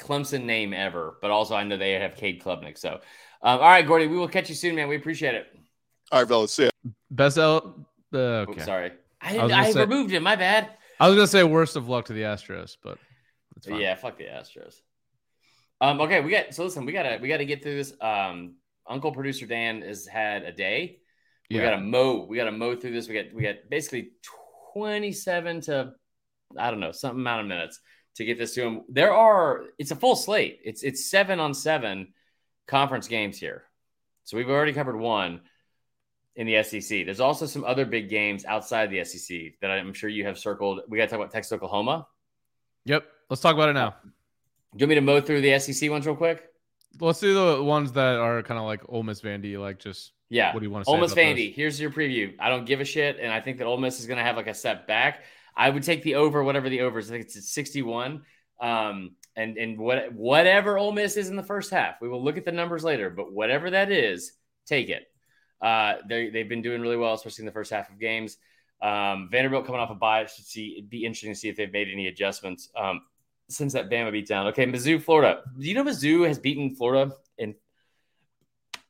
[0.00, 2.78] Clemson name ever, but also I know they have Cade Klubnik.
[2.78, 2.94] So,
[3.42, 4.88] um, all right, Gordy, we will catch you soon, man.
[4.88, 5.46] We appreciate it.
[6.10, 6.70] All right, fellas, see ya.
[7.10, 7.86] Best L.
[8.12, 8.62] Uh, Oops, okay.
[8.62, 10.22] sorry, I, I I, say- removed him.
[10.24, 10.70] My bad.
[11.00, 12.98] I was gonna say worst of luck to the Astros, but
[13.56, 13.80] it's fine.
[13.80, 14.80] Yeah, fuck the Astros.
[15.82, 17.92] Um, okay, we got so listen, we gotta we gotta get through this.
[18.00, 18.54] Um,
[18.86, 21.00] Uncle producer Dan has had a day.
[21.50, 21.70] We Yeah.
[21.70, 22.24] got to mow.
[22.24, 23.08] We got to mow through this.
[23.08, 24.12] We got we got basically
[24.74, 25.92] 27 to
[26.56, 27.80] I don't know some amount of minutes
[28.16, 28.82] to get this to him.
[28.88, 30.60] There are it's a full slate.
[30.64, 32.14] It's it's seven on seven
[32.68, 33.64] conference games here.
[34.24, 35.40] So we've already covered one
[36.36, 37.04] in the SEC.
[37.04, 40.82] There's also some other big games outside the SEC that I'm sure you have circled.
[40.88, 42.06] We got to talk about Texas, Oklahoma.
[42.84, 43.04] Yep.
[43.28, 43.96] Let's talk about it now.
[44.74, 46.48] Do you want me to mow through the SEC ones real quick?
[47.00, 50.52] Let's do the ones that are kind of like Ole Miss Vandy, like just Yeah.
[50.52, 50.94] what do you want to say?
[50.94, 51.18] Ole Miss those?
[51.24, 51.54] Vandy.
[51.54, 52.34] Here's your preview.
[52.38, 54.36] I don't give a shit, and I think that Ole Miss is going to have
[54.36, 55.22] like a step back.
[55.56, 57.10] I would take the over, whatever the over is.
[57.10, 58.22] I think it's at 61.
[58.60, 62.36] Um, and and what whatever Ole Miss is in the first half, we will look
[62.36, 63.10] at the numbers later.
[63.10, 64.32] But whatever that is,
[64.66, 65.04] take it.
[65.60, 68.36] Uh, they they've been doing really well, especially in the first half of games.
[68.82, 71.72] Um, Vanderbilt coming off a bye should see it'd be interesting to see if they've
[71.72, 73.00] made any adjustments um,
[73.48, 74.46] since that Bama beat down.
[74.48, 75.42] Okay, Mizzou, Florida.
[75.58, 77.54] Do you know Mizzou has beaten Florida in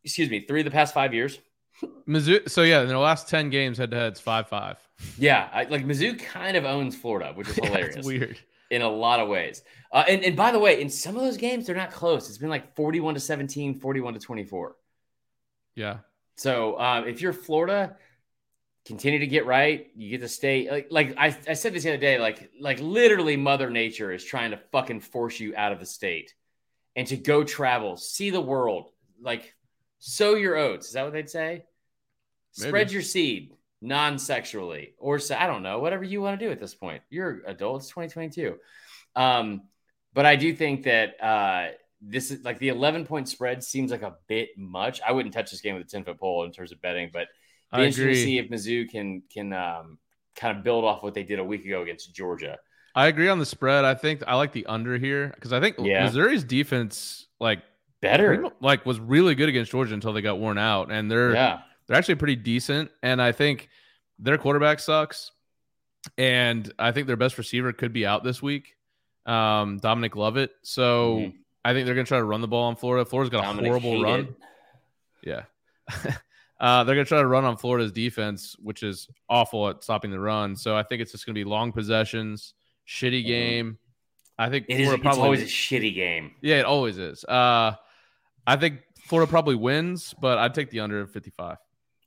[0.05, 1.39] excuse me three of the past five years?
[2.09, 2.49] Mizzou.
[2.49, 4.79] So yeah, in their last ten games, head to head, it's five five.
[5.19, 8.39] Yeah, I, like Mizzou kind of owns Florida, which is hilarious It's weird.
[8.71, 9.63] in a lot of ways.
[9.91, 12.29] Uh, and, and by the way, in some of those games, they're not close.
[12.29, 14.77] It's been like 41 to 17, 41 to 24.
[15.75, 15.99] Yeah.
[16.37, 17.97] So um, if you're Florida,
[18.87, 19.89] continue to get right.
[19.97, 22.81] You get to stay like like I, I said this the other day, like like
[22.81, 26.35] literally Mother Nature is trying to fucking force you out of the state
[26.97, 28.91] and to go travel, see the world,
[29.21, 29.55] like
[29.99, 30.89] sow your oats.
[30.89, 31.65] Is that what they'd say?
[32.59, 32.69] Maybe.
[32.69, 36.61] Spread your seed non-sexually, or so, I don't know, whatever you want to do at
[36.61, 37.03] this point.
[37.11, 37.83] You're adult.
[37.83, 38.57] It's 2022.
[39.17, 39.63] Um,
[40.15, 44.03] but I do think that uh, this is like the 11 point spread seems like
[44.03, 45.01] a bit much.
[45.07, 47.29] I wouldn't touch this game with a 10 foot pole in terms of betting, but
[47.73, 49.99] be I interesting to see if Mizzou can can um,
[50.37, 52.59] kind of build off what they did a week ago against Georgia.
[52.95, 53.85] I agree on the spread.
[53.85, 56.05] I think I like the under here because I think Yeah.
[56.05, 57.63] Missouri's defense like
[58.01, 61.61] Better, like was really good against Georgia until they got worn out, and they're yeah,
[61.87, 62.91] they're actually pretty decent.
[63.03, 63.69] And I think
[64.19, 65.31] their quarterback sucks,
[66.19, 68.75] and I think their best receiver could be out this week,
[69.25, 70.51] um, Dominic Lovett.
[70.63, 71.35] So Mhm.
[71.65, 73.05] I think they're going to try to run the ball on Florida.
[73.09, 74.35] Florida's got Dominic a horrible run.
[75.23, 75.45] Yeah.
[76.63, 80.11] uh, they're going to try to run on Florida's defense, which is awful at stopping
[80.11, 80.57] the run.
[80.57, 82.55] So I think it's just going to be long possessions,
[82.89, 83.27] shitty Mhm.
[83.27, 83.79] game.
[84.39, 84.87] I think It is.
[84.87, 86.31] Florida It's probably always a shitty game.
[86.41, 87.25] yeah, it always is.
[87.25, 87.75] Uh,
[88.47, 91.59] I think Florida probably wins, but I'd take the under of 55.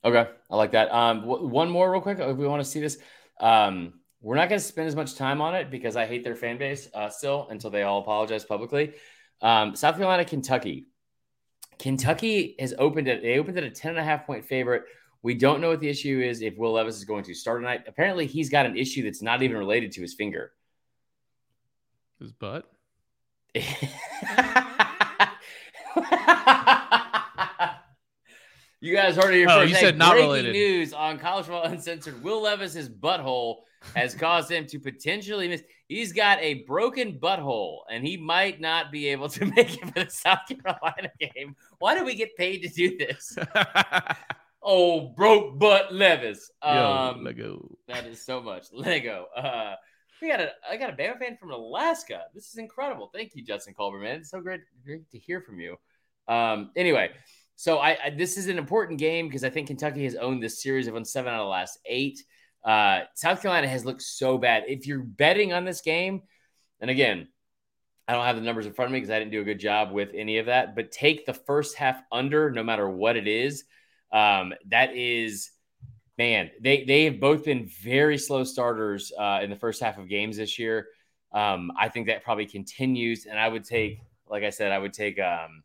[0.04, 0.90] Okay, I like that.
[0.92, 2.18] Um, w- one more real quick.
[2.18, 2.98] If we want to see this,
[3.40, 6.34] um, we're not going to spend as much time on it because I hate their
[6.34, 8.94] fan base uh, still until they all apologize publicly.
[9.42, 10.86] Um, South Carolina, Kentucky.
[11.78, 13.22] Kentucky has opened it.
[13.22, 14.84] They opened it a 10 and a half point favorite.
[15.22, 17.82] We don't know what the issue is if Will Levis is going to start tonight.
[17.86, 20.52] Apparently, he's got an issue that's not even related to his finger.
[22.20, 22.70] His butt.
[28.80, 29.70] you guys heard it here Oh, first.
[29.70, 30.52] you said not breaking related.
[30.52, 32.22] news on College Football Uncensored.
[32.22, 33.58] Will Levis's butthole
[33.94, 35.62] has caused him to potentially miss.
[35.88, 40.04] He's got a broken butthole, and he might not be able to make it for
[40.04, 41.54] the South Carolina game.
[41.78, 43.36] Why do we get paid to do this?
[44.68, 46.50] Oh, broke butt Levis.
[46.64, 47.76] Yo, Um, Lego.
[47.86, 49.26] that is so much Lego.
[49.36, 49.76] Uh,
[50.20, 52.22] we got a I got a Bama fan from Alaska.
[52.34, 53.08] This is incredible.
[53.14, 54.16] Thank you, Justin Culver, man.
[54.20, 55.76] It's so great, great to hear from you.
[56.26, 57.10] Um, anyway,
[57.56, 60.62] so I, I this is an important game because I think Kentucky has owned this
[60.62, 60.86] series.
[60.86, 62.22] They've won seven out of the last eight.
[62.64, 64.64] Uh, South Carolina has looked so bad.
[64.68, 66.22] If you're betting on this game,
[66.80, 67.28] and again,
[68.06, 69.60] I don't have the numbers in front of me because I didn't do a good
[69.60, 70.76] job with any of that.
[70.76, 73.64] But take the first half under, no matter what it is.
[74.12, 75.50] Um, that is
[76.18, 80.08] man, they they have both been very slow starters uh, in the first half of
[80.08, 80.88] games this year.
[81.32, 84.92] Um, I think that probably continues, and I would take, like I said, I would
[84.92, 85.62] take, um,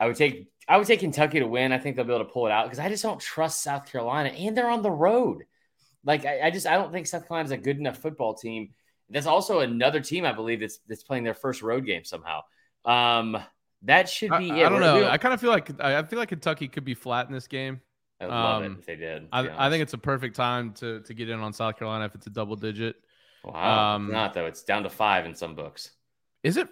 [0.00, 1.72] I would take, I would take Kentucky to win.
[1.72, 3.90] I think they'll be able to pull it out because I just don't trust South
[3.90, 5.44] Carolina, and they're on the road.
[6.04, 8.70] Like I, I just I don't think South Carolina's a good enough football team.
[9.10, 12.40] That's also another team I believe that's that's playing their first road game somehow.
[12.84, 13.38] Um,
[13.82, 14.50] that should be.
[14.50, 14.70] I it.
[14.70, 15.08] don't know.
[15.08, 17.46] I kind of feel like I I feel like Kentucky could be flat in this
[17.46, 17.80] game.
[18.20, 19.28] I would love um, it if they did.
[19.32, 22.14] I, I think it's a perfect time to to get in on South Carolina if
[22.14, 22.96] it's a double digit.
[23.44, 23.94] wow.
[23.94, 24.46] um, it's not though.
[24.46, 25.90] It's down to five in some books.
[26.42, 26.68] Is it?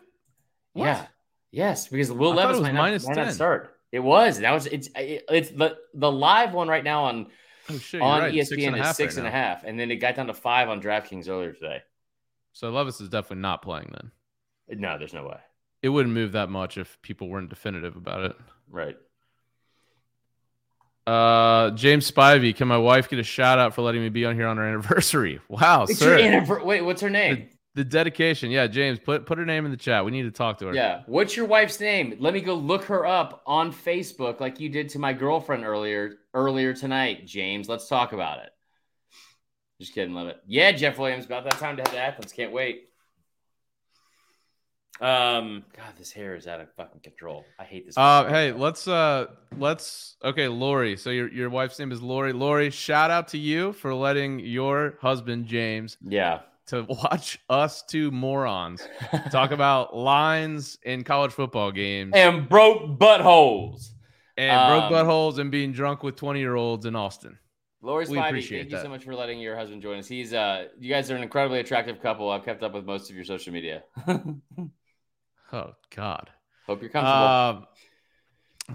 [0.72, 0.86] What?
[0.86, 1.06] Yeah.
[1.52, 3.76] Yes, because Will I Levis was might, not, minus might not start.
[3.92, 4.40] It was.
[4.40, 4.66] That was.
[4.66, 4.88] It's.
[4.96, 7.28] It's the the live one right now on
[7.70, 8.02] Oh shit!
[8.02, 8.34] On right.
[8.34, 10.26] ESPN Six and is half six right and a half, and then it got down
[10.26, 11.82] to five on DraftKings earlier today.
[12.52, 14.80] So Levis is definitely not playing then.
[14.80, 15.38] No, there's no way.
[15.82, 18.36] It wouldn't move that much if people weren't definitive about it.
[18.68, 18.96] Right.
[21.06, 24.36] Uh, James Spivey, can my wife get a shout out for letting me be on
[24.36, 25.40] here on her anniversary?
[25.48, 26.18] Wow, It's sir.
[26.18, 26.64] your anniversary.
[26.64, 27.48] Wait, what's her name?
[27.74, 28.50] The dedication.
[28.50, 30.04] Yeah, James, put put her name in the chat.
[30.04, 30.74] We need to talk to her.
[30.74, 31.02] Yeah.
[31.06, 32.16] What's your wife's name?
[32.18, 36.14] Let me go look her up on Facebook like you did to my girlfriend earlier
[36.34, 37.68] earlier tonight, James.
[37.68, 38.50] Let's talk about it.
[39.80, 40.40] Just kidding, love it.
[40.46, 42.32] Yeah, Jeff Williams, about that time to head to Athens.
[42.32, 42.88] Can't wait.
[45.00, 47.44] Um, God, this hair is out of fucking control.
[47.58, 47.98] I hate this.
[47.98, 49.26] Uh, hey, let's uh,
[49.58, 50.96] let's okay, Lori.
[50.96, 52.32] So your your wife's name is Lori.
[52.32, 56.40] Lori, shout out to you for letting your husband James yeah.
[56.66, 58.86] To watch us two morons
[59.30, 63.90] talk about lines in college football games and broke buttholes.
[64.36, 67.38] and um, broke buttholes and being drunk with twenty year olds in Austin.
[67.84, 70.06] Lori's We Spivey, appreciate thank you so much for letting your husband join us.
[70.06, 72.30] He's uh, you guys are an incredibly attractive couple.
[72.30, 73.82] I've kept up with most of your social media.
[75.52, 76.30] Oh God.
[76.66, 77.26] Hope you're comfortable.
[77.28, 77.66] Um,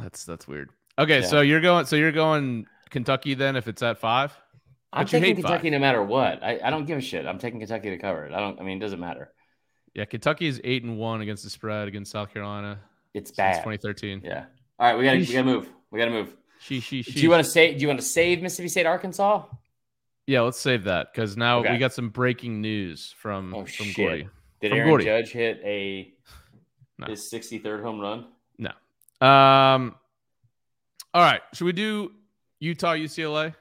[0.04, 0.70] that's that's weird.
[1.00, 1.26] Okay, Yeah.
[1.28, 1.86] so you're going.
[1.86, 4.32] So you're going Kentucky then if it's at five.
[4.94, 5.72] I'm but you taking hate Kentucky five.
[5.74, 6.44] no matter what.
[6.44, 7.26] I, I don't give a shit.
[7.26, 8.34] I'm taking Kentucky to cover it.
[8.34, 8.60] I don't.
[8.60, 9.32] I mean, it doesn't matter.
[9.94, 12.80] Yeah, Kentucky is eight and one against the spread against South Carolina
[13.14, 13.64] It's since bad.
[13.64, 14.22] 2013.
[14.24, 14.46] Yeah.
[14.80, 15.70] All right, we gotta we gotta move.
[15.92, 16.36] We gotta move.
[16.60, 17.74] She she Do you want to say?
[17.74, 19.44] Do you want to save Mississippi State, Arkansas?
[20.26, 21.72] Yeah, let's save that because now Okay.
[21.72, 23.96] we got some breaking news from Oh, from shit.
[23.96, 24.30] Gordy.
[24.62, 25.06] Did From Aaron Gordy.
[25.06, 26.14] Judge hit a
[26.98, 27.08] No.
[27.08, 28.26] his 63rd home run?
[28.58, 28.72] No.
[29.26, 29.96] Um,
[31.14, 32.12] all right, should we do
[32.60, 33.54] Utah UCLA?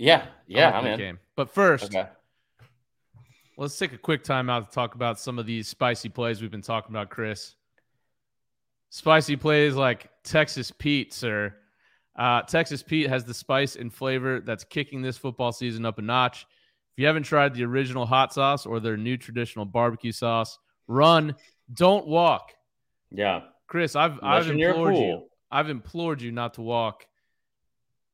[0.00, 0.26] Yeah.
[0.46, 0.70] Yeah.
[0.70, 0.98] I'm in.
[0.98, 1.18] game.
[1.36, 2.08] But first, Okay.
[3.58, 6.50] let's take a quick time out to talk about some of these spicy plays we've
[6.50, 7.54] been talking about, Chris.
[8.88, 11.54] Spicy plays like Texas Pete, sir.
[12.18, 16.02] Uh, Texas Pete has the spice and flavor that's kicking this football season up a
[16.02, 16.46] notch.
[16.92, 21.36] If you haven't tried the original hot sauce or their new traditional barbecue sauce, run,
[21.74, 22.52] don't walk.
[23.10, 23.42] Yeah.
[23.68, 25.22] Chris, I've Unless I've you're near a implored you.
[25.50, 27.06] I've implored you not to walk.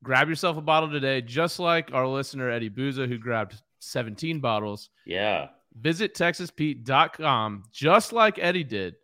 [0.07, 4.89] Grab yourself a bottle today, just like our listener Eddie Booza, who grabbed 17 bottles.
[5.05, 5.49] Yeah.
[5.75, 8.95] Visit TexasPete.com, just like Eddie did,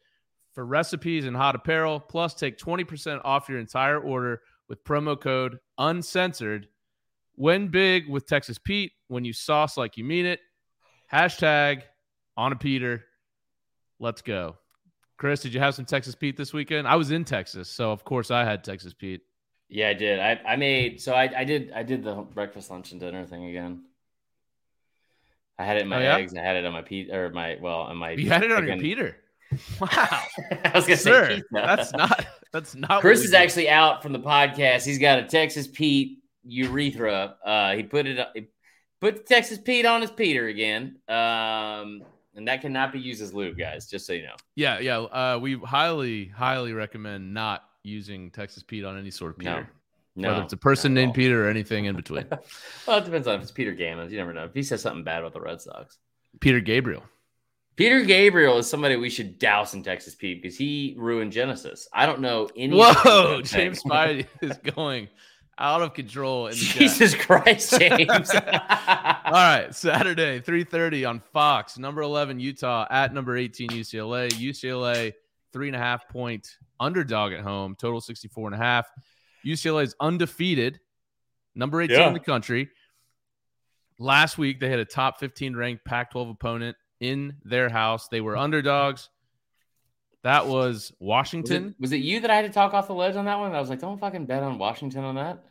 [0.52, 1.98] for recipes and hot apparel.
[1.98, 6.68] Plus, take 20% off your entire order with promo code uncensored.
[7.34, 10.38] When big with Texas Pete, when you sauce like you mean it.
[11.12, 11.82] Hashtag
[12.36, 13.02] on a Peter.
[13.98, 14.56] Let's go.
[15.16, 16.86] Chris, did you have some Texas Pete this weekend?
[16.86, 19.22] I was in Texas, so of course I had Texas Pete.
[19.74, 20.20] Yeah, I did.
[20.20, 23.46] I, I made so I, I did I did the breakfast, lunch, and dinner thing
[23.46, 23.84] again.
[25.58, 26.16] I had it in my Oh, yeah?
[26.16, 26.34] eggs.
[26.34, 28.10] I had it on my pe or my well on my.
[28.10, 28.76] You had it on your.
[28.78, 29.16] Peter.
[29.80, 29.88] Wow.
[29.90, 31.46] I was gonna Sir, say pizza.
[31.52, 33.36] that's not that's not Chris is do.
[33.36, 34.86] actually out from the podcast.
[34.86, 37.36] He's got a Texas Pete urethra.
[37.44, 38.46] Uh, he put it he
[39.00, 40.96] put Texas Pete on his Peter again.
[41.06, 42.02] Um,
[42.34, 43.86] and that cannot be used as lube, guys.
[43.90, 44.36] Just so you know.
[44.54, 44.98] Yeah, yeah.
[45.00, 49.54] Uh, we highly, highly recommend not using Texas Pete on any sort of No.
[49.56, 49.70] Peter,
[50.16, 51.14] No, whether it's a person named.
[51.14, 52.26] Peter or anything in between.
[52.86, 54.10] Well, it depends on if it's Peter Gammons.
[54.10, 54.44] You never know.
[54.44, 55.98] If he says something bad about the Red Sox.
[56.40, 57.04] Peter Gabriel.
[57.76, 61.88] Peter Gabriel is somebody we should douse in Texas Pete because he ruined Genesis.
[61.92, 62.76] I don't know any.
[62.76, 65.08] Whoa, James Spivey is going
[65.58, 66.56] out of control in the.
[66.58, 68.30] Jesus Christ, James.
[68.30, 68.40] All
[69.32, 71.78] right, Saturday, 3:30 on Fox.
[71.78, 74.30] Number 11 Utah at number 18 UCLA.
[74.32, 75.14] UCLA
[75.52, 77.74] three and a half point underdog at home.
[77.78, 78.86] Total 64 and a half.
[79.46, 80.80] UCLA is undefeated,
[81.54, 82.06] number 18 Yeah.
[82.08, 82.68] in the country.
[83.98, 88.08] Last week they had a top 15 ranked Pac-12 opponent in their house.
[88.08, 89.08] They were underdogs.
[90.22, 91.74] That was Was it, Washington.
[91.80, 93.54] was it you that I had to talk off the ledge on that one?
[93.54, 95.42] I was like, don't fucking bet on Washington on that.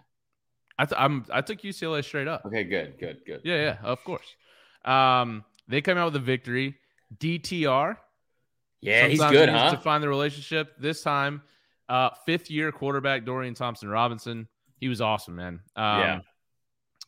[0.78, 2.46] I th- I'm I took UCLA straight up.
[2.46, 3.42] Okay, good, good, good.
[3.44, 4.26] Yeah, yeah, of course.
[4.86, 6.78] Um, they come out with a victory.
[7.18, 7.98] DTR.
[8.82, 9.72] Yeah, he's Sometimes good, needs huh?
[9.72, 11.42] To find the relationship this time,
[11.90, 14.48] uh, fifth year quarterback Dorian Thompson Robinson.
[14.78, 15.62] He was awesome, man.
[15.76, 16.20] Um, Yeah.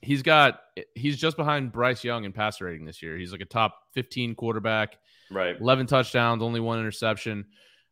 [0.02, 0.60] He's got
[0.96, 3.18] he's just behind Bryce Young in passer rating this year.
[3.18, 4.98] He's like a top 15 quarterback,
[5.32, 5.56] right.
[5.60, 7.46] 11 touchdowns, only one interception.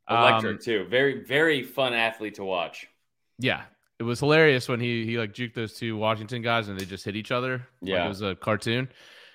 [0.09, 0.85] Electric Um, too.
[0.89, 2.85] Very, very fun athlete to watch.
[3.39, 3.61] yeah,
[3.97, 7.05] it was hilarious when he he like juked those two Washington guys and they just
[7.05, 7.65] hit each other.
[7.81, 8.05] like Yeah.
[8.05, 8.89] it was a cartoon.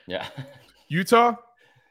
[0.06, 0.26] Yeah.
[0.88, 1.34] Utah,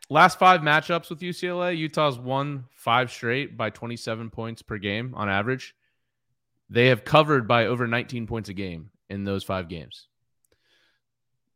[0.10, 5.30] last five matchups with UCLA, Utah's won five straight by 27 points per game on
[5.30, 5.76] average.
[6.70, 10.08] They have covered by over 19 points a game in those five games.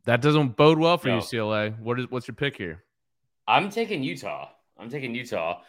[0.06, 1.18] That doesn't bode well for No.
[1.20, 1.78] UCLA.
[1.80, 2.84] What is what's your pick here?
[3.47, 4.50] I'm taking Utah.
[4.78, 5.62] I'm taking Utah.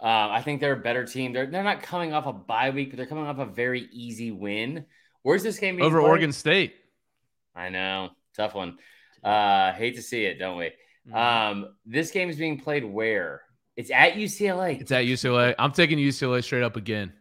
[0.00, 1.32] Uh, I think they're a better team.
[1.32, 4.30] They're they're not coming off a bye week, but they're coming off a very easy
[4.30, 4.84] win.
[5.22, 6.08] Where's this game being Over played?
[6.08, 6.74] Oregon State.
[7.56, 8.78] I know, tough one.
[9.24, 10.70] Uh, hate to see it, don't we?
[11.08, 11.16] Mm-hmm.
[11.16, 13.42] Um, this game is being played where?
[13.76, 14.80] It's at UCLA.
[14.80, 15.54] It's at UCLA.
[15.58, 17.12] I'm taking UCLA straight up again.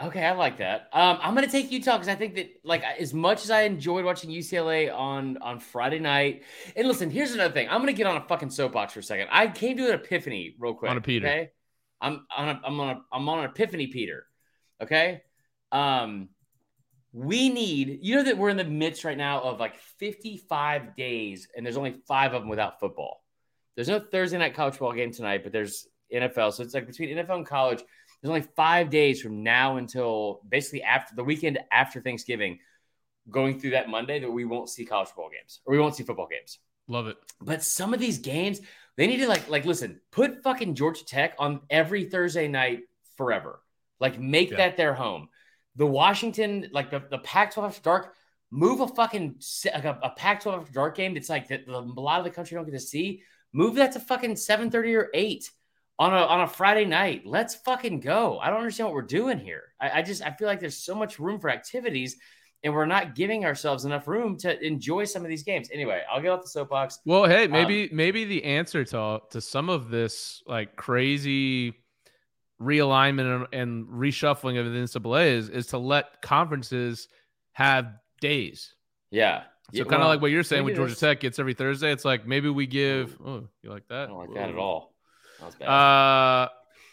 [0.00, 0.88] Okay, I like that.
[0.92, 4.04] Um, I'm gonna take Utah because I think that like as much as I enjoyed
[4.04, 6.44] watching UCLA on on Friday night,
[6.76, 7.68] and listen, here's another thing.
[7.68, 9.26] I'm gonna get on a fucking soapbox for a second.
[9.32, 10.90] I came to an epiphany real quick.
[10.90, 11.26] On a Peter.
[11.26, 11.50] Okay,
[12.00, 14.24] I'm on a, I'm on a, I'm on an epiphany, Peter.
[14.80, 15.22] Okay,
[15.72, 16.28] um,
[17.18, 21.48] we need you know that we're in the midst right now of like 55 days,
[21.56, 23.24] and there's only five of them without football.
[23.74, 27.16] There's no Thursday night college football game tonight, but there's NFL, so it's like between
[27.16, 27.82] NFL and college.
[28.20, 32.58] There's only five days from now until basically after the weekend after Thanksgiving,
[33.30, 36.02] going through that Monday that we won't see college football games or we won't see
[36.02, 36.58] football games.
[36.88, 37.16] Love it.
[37.40, 38.60] But some of these games,
[38.96, 42.80] they need to like like listen, put fucking Georgia Tech on every Thursday night
[43.16, 43.60] forever.
[44.00, 44.56] Like make Yeah.
[44.58, 45.28] that their home.
[45.78, 48.14] The Washington, like the, the Pac-12 after dark,
[48.50, 49.36] move a fucking
[49.72, 52.30] like a, a Pac-12 after dark game that's like that the, a lot of the
[52.30, 53.22] country don't get to see.
[53.52, 55.50] Move that to fucking 7:30 or 8
[55.98, 57.22] on a on a Friday night.
[57.24, 58.38] Let's fucking go.
[58.38, 59.72] I don't understand what we're doing here.
[59.80, 62.16] I, I just I feel like there's so much room for activities,
[62.62, 65.70] and we're not giving ourselves enough room to enjoy some of these games.
[65.72, 66.98] Anyway, I'll get off the soapbox.
[67.04, 71.74] Well, hey, Um, maybe maybe the answer to to some of this like crazy
[72.60, 77.08] realignment and, and reshuffling of the NCAA is is to let conferences
[77.52, 77.86] have
[78.20, 78.74] days.
[79.10, 79.42] Yeah.
[79.72, 81.54] So Yeah, kind of well, like what you're saying with Georgia this- Tech gets every
[81.54, 81.92] Thursday.
[81.92, 83.16] It's like maybe we give.
[83.24, 84.08] Oh, you like I that?
[84.08, 84.94] don't like that at all.
[85.40, 85.68] That was bad.
[85.68, 86.48] Uh,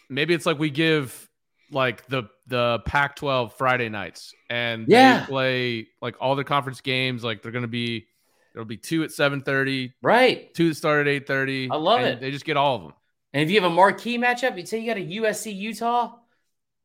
[0.09, 1.29] maybe it's like we give
[1.71, 5.21] like the the Pac-12 Friday nights, and Yeah.
[5.21, 7.23] they play like all their conference games.
[7.23, 8.05] Like they're gonna be
[8.53, 10.53] there'll be two at seven thirty, right.
[10.53, 11.69] two that start at eight thirty.
[11.71, 12.19] I love it.
[12.19, 12.93] They just get all of them.
[13.35, 16.19] And if you have a marquee matchup, you'd say you got a USC Utah,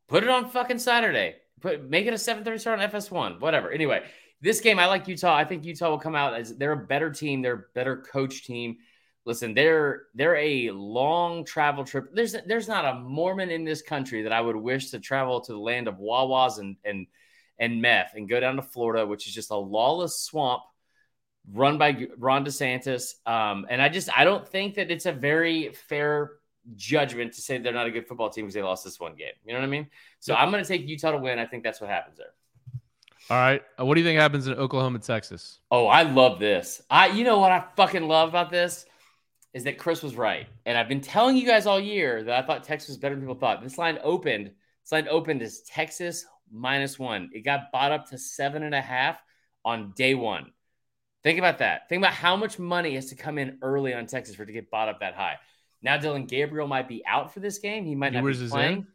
[0.08, 1.36] put it on fucking Saturday.
[1.60, 3.38] Put make it a 7:30 start on FS1.
[3.38, 3.70] Whatever.
[3.70, 4.02] Anyway,
[4.40, 5.36] this game I like Utah.
[5.36, 8.42] I think Utah will come out as they're a better team, they're a better coach
[8.42, 8.78] team.
[9.24, 12.12] Listen, they're they're a long travel trip.
[12.12, 15.52] There's there's not a Mormon in this country that I would wish to travel to
[15.52, 17.06] the land of Wawas and and
[17.60, 20.62] and meth and go down to Florida, which is just a lawless swamp
[21.52, 23.14] run by Ron DeSantis.
[23.24, 26.39] Um, and I just I don't think that it's a very fair
[26.76, 29.32] judgment to say they're not a good football team because they lost this one game.
[29.44, 29.88] You know what I mean?
[30.20, 31.38] So I'm going to take Utah to win.
[31.38, 32.34] I think that's what happens there.
[33.30, 33.62] All right.
[33.78, 35.60] Uh, What do you think happens in Oklahoma, Texas?
[35.70, 36.82] Oh, I love this.
[36.90, 38.86] I you know what I fucking love about this
[39.52, 40.46] is that Chris was right.
[40.66, 43.22] And I've been telling you guys all year that I thought Texas was better than
[43.22, 43.62] people thought.
[43.62, 44.46] This line opened.
[44.84, 47.30] This line opened as Texas minus one.
[47.32, 49.18] It got bought up to seven and a half
[49.64, 50.52] on day one.
[51.22, 51.88] Think about that.
[51.88, 54.52] Think about how much money has to come in early on Texas for it to
[54.52, 55.36] get bought up that high.
[55.82, 57.84] Now Dillon Gabriel might be out for this game.
[57.84, 58.76] He might not Ewers be playing.
[58.78, 58.86] in?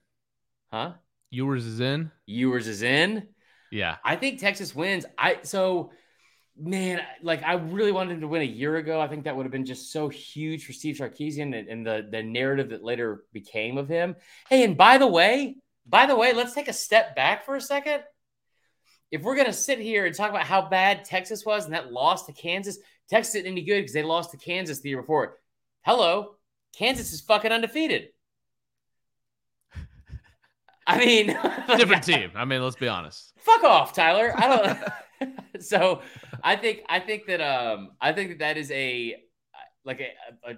[0.71, 0.93] Huh?
[1.31, 2.11] Ewers is in.
[2.25, 3.27] Ewers is in.
[3.71, 3.97] Yeah.
[4.03, 5.05] I think Texas wins.
[5.17, 5.91] I so
[6.57, 9.01] man, like I really wanted him to win a year ago.
[9.01, 12.07] I think that would have been just so huge for Steve Sarkisian and, and the
[12.09, 14.15] the narrative that later became of him.
[14.49, 17.61] Hey, and by the way, by the way, let's take a step back for a
[17.61, 18.03] second.
[19.11, 22.25] If we're gonna sit here and talk about how bad Texas was and that loss
[22.25, 22.77] to Kansas,
[23.09, 25.37] Texas isn't any good because they lost to Kansas the year before.
[25.83, 26.35] Hello,
[26.77, 28.09] Kansas is fucking undefeated.
[30.87, 31.27] I mean,
[31.77, 32.31] Different team.
[32.35, 33.33] I mean, let's be honest.
[33.37, 34.33] fuck off, Tyler.
[34.35, 34.47] I
[35.19, 35.39] don't.
[35.63, 36.01] so
[36.43, 39.15] I think I think that um I think that that is a
[39.83, 40.11] like a,
[40.49, 40.55] a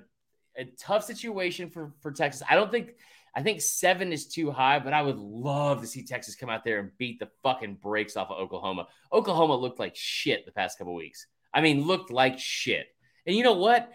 [0.61, 2.43] a tough situation for for Texas.
[2.49, 2.95] I don't think
[3.35, 6.63] I think seven is too high, but I would love to see Texas come out
[6.63, 8.87] there and beat the fucking brakes off of Oklahoma.
[9.13, 11.27] Oklahoma looked like shit the past couple weeks.
[11.53, 12.87] I mean, looked like shit.
[13.27, 13.91] And you know what?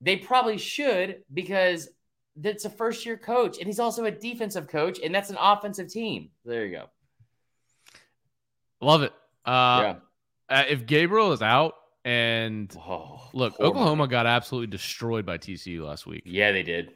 [0.00, 1.88] They probably should because
[2.36, 5.90] that's a first year coach and he's also a defensive coach and that's an offensive
[5.90, 6.30] team.
[6.44, 6.84] There you go.
[8.80, 9.12] Love it.
[9.44, 9.94] Uh, yeah.
[10.50, 11.74] uh, if Gabriel is out,
[12.06, 12.72] and
[13.34, 14.10] look, Oklahoma Mike.
[14.10, 16.22] got absolutely destroyed by TCU last week.
[16.24, 16.92] Yeah, they did.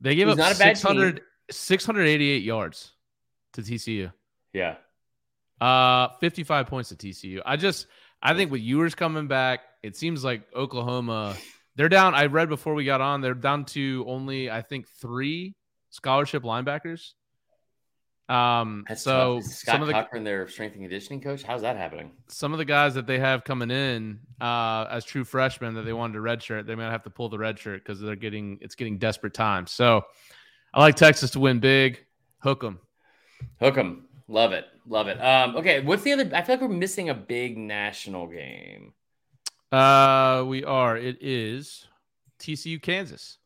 [0.00, 2.92] They gave up not a 600, 688 yards
[3.52, 4.12] to TCU.
[4.52, 4.76] Yeah.
[5.60, 7.40] Uh, 55 points to TCU.
[7.46, 7.86] I just,
[8.20, 11.36] I think with Ewers coming back, it seems like Oklahoma,
[11.76, 12.14] they're down.
[12.14, 15.54] I read before we got on, they're down to only, I think, three
[15.90, 17.12] scholarship linebackers.
[18.28, 21.76] Um, That's so Scott some of the Cochran, their strength and conditioning coach, how's that
[21.76, 22.10] happening?
[22.26, 25.92] some of the guys that they have coming in uh, as true freshmen that they
[25.92, 28.74] wanted to redshirt, they might have to pull the red shirt because they're getting it's
[28.74, 29.70] getting desperate times.
[29.70, 30.04] So
[30.74, 32.04] I like Texas to win big.
[32.38, 32.80] Hook them.
[33.60, 34.08] Hook them.
[34.26, 34.64] Love it.
[34.88, 35.22] Love it.
[35.22, 36.28] Um, okay, what's the other?
[36.34, 38.92] I feel like we're missing a big national game.
[39.72, 40.96] Uh, we are.
[40.96, 41.86] It is
[42.38, 43.38] TCU Kansas,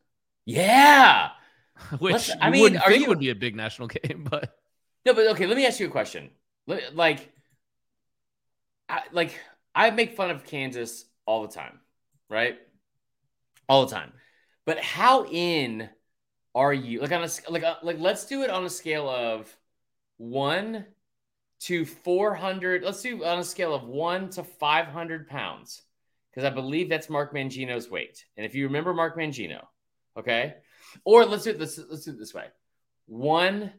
[0.45, 1.29] Yeah.
[1.99, 4.55] which Let's- I mean, wouldn't are think you- would be a big national game, but
[5.05, 6.29] No, but okay, let me ask you a question.
[6.67, 7.33] Like,
[8.87, 9.33] I, like
[9.73, 11.79] I make fun of Kansas all the time,
[12.29, 12.57] right?
[13.67, 14.13] All the time.
[14.65, 15.89] But how in
[16.53, 17.01] are you?
[17.01, 19.53] Like on a like a, like let's do it on a scale of
[20.17, 20.85] one
[21.61, 22.83] to 400.
[22.83, 25.81] Let's do on a scale of one to 500 pounds,
[26.31, 28.25] because I believe that's Mark Mangino's weight.
[28.37, 29.65] And if you remember Mark Mangino,
[30.17, 30.55] okay,
[31.03, 31.79] or let's do this.
[31.89, 32.45] Let's do it this way:
[33.05, 33.71] one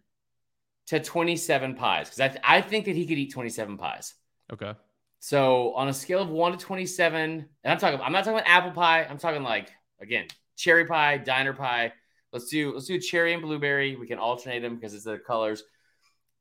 [0.86, 4.14] to 27 pies, because I, th- I think that he could eat 27 pies.
[4.52, 4.72] Okay.
[5.20, 8.48] So on a scale of one to 27, and I'm talking, I'm not talking about
[8.48, 9.04] apple pie.
[9.04, 10.26] I'm talking like again,
[10.56, 11.92] cherry pie, diner pie.
[12.32, 13.96] Let's do let's do cherry and blueberry.
[13.96, 15.62] We can alternate them because it's the colors.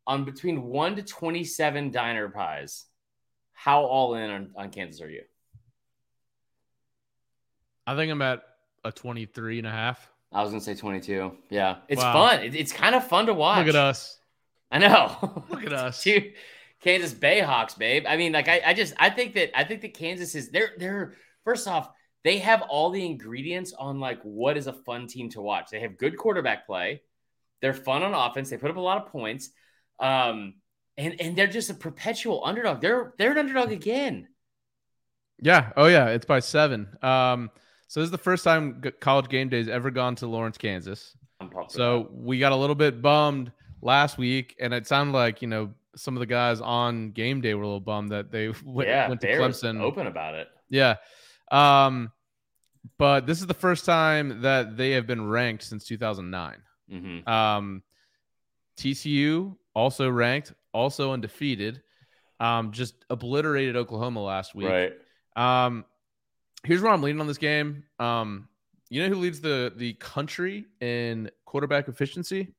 [0.07, 2.85] On between one to 27 diner pies,
[3.53, 5.21] how all in on, on Kansas are you?
[7.91, 8.41] I think I'm at
[8.85, 10.09] a 23 and a half.
[10.31, 11.37] I was gonna say 22.
[11.49, 12.13] Yeah, it's Wow.
[12.13, 12.43] fun.
[12.43, 13.65] It- it's kind of fun to watch.
[13.65, 14.17] Look at us.
[14.71, 15.43] I know.
[15.49, 16.01] Look at us.
[16.03, 16.31] Two
[16.79, 18.05] Kansas Jayhawks, babe.
[18.07, 20.71] I mean, like I, I just I think that I think that Kansas is they're
[20.77, 21.89] they're first off,
[22.23, 25.69] they have all the ingredients on like what is a fun team to watch.
[25.69, 27.01] They have good quarterback play.
[27.61, 28.49] They're fun on offense.
[28.49, 29.49] They put up a lot of points.
[29.99, 30.53] Um
[30.97, 32.79] and and they're just a perpetual underdog.
[32.79, 34.29] They're they're an underdog again.
[35.41, 35.73] Yeah.
[35.75, 36.07] Oh yeah.
[36.07, 36.87] It's by seven.
[37.01, 37.51] Um.
[37.91, 41.13] So this is the first time college game day has ever gone to Lawrence, Kansas.
[41.67, 45.73] So we got a little bit bummed last week, and it sounded like you know
[45.97, 49.09] some of the guys on game day were a little bummed that they went, yeah,
[49.09, 49.81] went to Clemson.
[49.81, 50.47] open about it.
[50.69, 50.95] Yeah.
[51.51, 52.13] Um.
[52.97, 56.59] But this is the first time that they have been ranked since 2009.
[56.89, 57.83] hmm Um,
[58.77, 61.81] TCU also ranked, also undefeated.
[62.39, 64.69] Um, just obliterated Oklahoma last week.
[64.69, 64.93] Right.
[65.35, 65.83] Um,
[66.63, 67.83] here's where I'm leaning on this game.
[67.99, 68.47] Um,
[68.89, 72.53] you know who leads the the country in quarterback efficiency?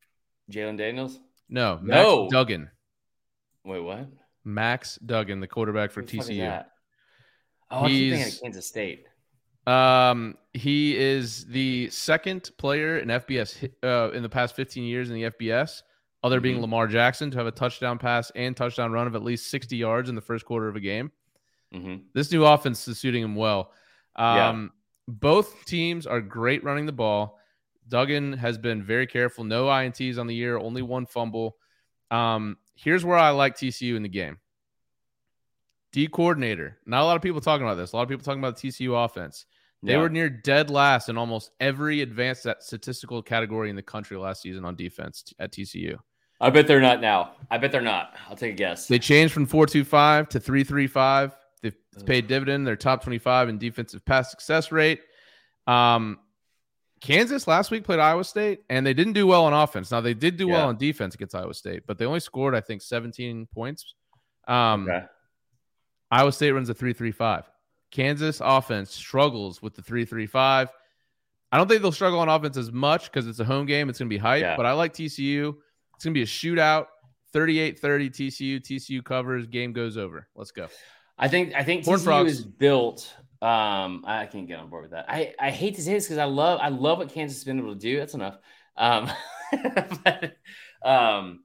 [0.50, 1.18] Jayden Daniels.
[1.48, 2.28] No, Max No.
[2.30, 2.70] Duggan.
[3.64, 4.08] Wait, what?
[4.44, 6.64] Max Duggan, the quarterback for TCU.
[7.70, 9.06] Oh, I keep thinking He's- of Kansas State.
[9.66, 15.14] Um, he is the second player in FBS uh, in the past 15 years in
[15.14, 15.82] the FBS,
[16.24, 16.62] other being Mhm.
[16.62, 20.08] Lamar Jackson, to have a touchdown pass and touchdown run of at least 60 yards
[20.08, 21.12] in the first quarter of a game.
[21.72, 23.72] hmm This new offense is suiting him well.
[24.18, 24.48] Yeah.
[24.48, 24.72] Um,
[25.08, 27.38] Both teams are great running the ball.
[27.88, 29.44] Duggan has been very careful.
[29.44, 31.56] No INTs on the year, only one fumble.
[32.10, 34.38] Um, here's where I like TCU in the game.
[35.92, 36.78] D coordinator.
[36.86, 37.92] Not a lot of people talking about this.
[37.92, 39.44] A lot of people talking about the TCU offense.
[39.82, 39.98] They Yeah.
[40.00, 44.64] were near dead last in almost every advanced statistical category in the country last season
[44.64, 45.98] on defense t- at TCU.
[46.40, 47.32] I bet they're not now.
[47.50, 48.14] I bet they're not.
[48.28, 48.86] I'll take a guess.
[48.86, 51.36] They changed from 425 to 335.
[51.62, 52.66] They've paid dividend.
[52.66, 55.00] They're top 25 in defensive pass success rate.
[55.66, 56.18] Um,
[57.00, 59.90] Kansas last week played Iowa State, and they didn't do well on offense.
[59.90, 62.60] Now they did do well on defense against Iowa State, but they only scored, I
[62.60, 63.94] think, 17 points.
[64.46, 65.04] Um, okay.
[66.10, 67.50] Iowa State runs a 335.
[67.90, 70.68] Kansas offense struggles with the 335.
[71.50, 73.88] I don't think they'll struggle on offense as much because it's a home game.
[73.90, 74.56] It's going to be hype, Yeah.
[74.56, 75.54] but I like TCU.
[75.94, 76.86] It's going to be a shootout
[77.32, 78.60] 38 30 TCU.
[78.60, 79.46] TCU covers.
[79.46, 80.28] Game goes over.
[80.34, 80.68] Let's go.
[81.18, 82.32] I think I think Horned TCU Frogs.
[82.32, 83.14] is built.
[83.40, 85.06] Um, I can't get on board with that.
[85.08, 87.58] I, I hate to say this because I love I love what Kansas has been
[87.58, 87.98] able to do.
[87.98, 88.38] That's enough.
[88.76, 89.10] Um,
[90.04, 90.36] but,
[90.84, 91.44] um,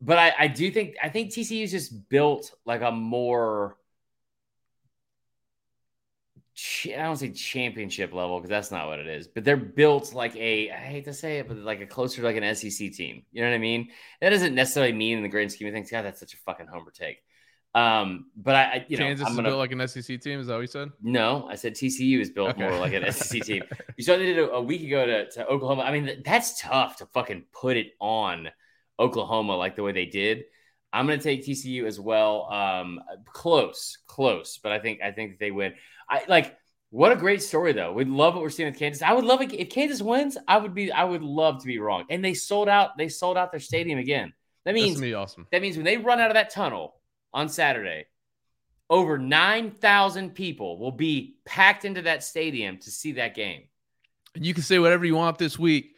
[0.00, 3.76] but I, I do think I think TCU is just built like a more
[6.86, 10.36] I don't say championship level because that's not what it is, but they're built like
[10.36, 13.22] a I hate to say it, but like a closer to like an SEC team.
[13.32, 13.88] You know what I mean?
[14.20, 15.90] That doesn't necessarily mean in the grand scheme of things.
[15.90, 17.18] God, that's such a fucking homer take.
[17.74, 20.40] Um, but I, I you know, Kansas I'm is gonna built like an SEC team.
[20.40, 20.90] Is that what you said?
[21.00, 22.60] no, I said TCU is built Okay.
[22.60, 23.62] more like an SEC team.
[23.96, 25.82] You saw they did a, a week ago to, to Oklahoma.
[25.82, 28.50] I mean, that's tough to fucking put it on
[28.98, 30.44] Oklahoma like the way they did.
[30.92, 32.52] I'm going to take TCU as well.
[32.52, 33.00] Um,
[33.32, 35.72] close, close, but I think I think they win.
[36.10, 36.54] I like
[36.90, 37.94] what a great story though.
[37.94, 39.00] We love what we're seeing with Kansas.
[39.00, 40.36] I would love it if Kansas wins.
[40.46, 40.92] I would be.
[40.92, 42.04] I would love to be wrong.
[42.10, 42.98] And they sold out.
[42.98, 44.34] They sold out their stadium again.
[44.66, 45.46] That means awesome.
[45.50, 46.96] that means when they run out of that tunnel
[47.32, 48.06] on Saturday,
[48.90, 53.62] over 9,000 people will be packed into that stadium to see that game.
[54.34, 55.94] And you can say whatever you want this week,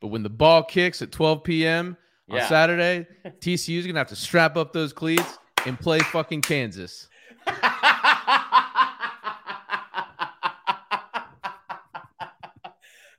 [0.00, 1.96] but when the ball kicks at 12 p.m.
[2.30, 2.48] on Yeah.
[2.48, 3.06] Saturday,
[3.40, 7.08] TCU is gonna have to strap up those cleats and play fucking Kansas.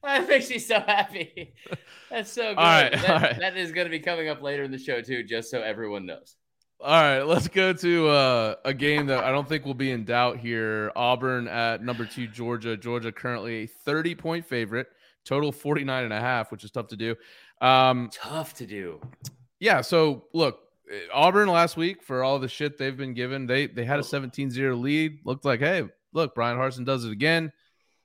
[0.04, 1.54] that makes me so happy.
[2.10, 2.58] That's so good.
[2.58, 3.40] All right, that, all right.
[3.40, 6.06] that is going to be coming up later in the show, too, just so everyone
[6.06, 6.36] knows.
[6.82, 10.06] All right, let's go to uh, a game that I don't think will be in
[10.06, 10.94] doubt here.
[10.96, 12.78] Auburn at number two, Georgia.
[12.78, 14.88] Georgia currently a 30 point favorite,
[15.26, 17.16] total 49 and a half, which is tough to do.
[17.60, 19.02] Um, Tough to do.
[19.60, 20.62] yeah, so look,
[21.14, 24.50] Auburn last week, for all the shit they've been given, they they had a 17
[24.50, 25.20] 0 lead.
[25.26, 27.52] Looked like, hey, look, Bryan Harsin does it again.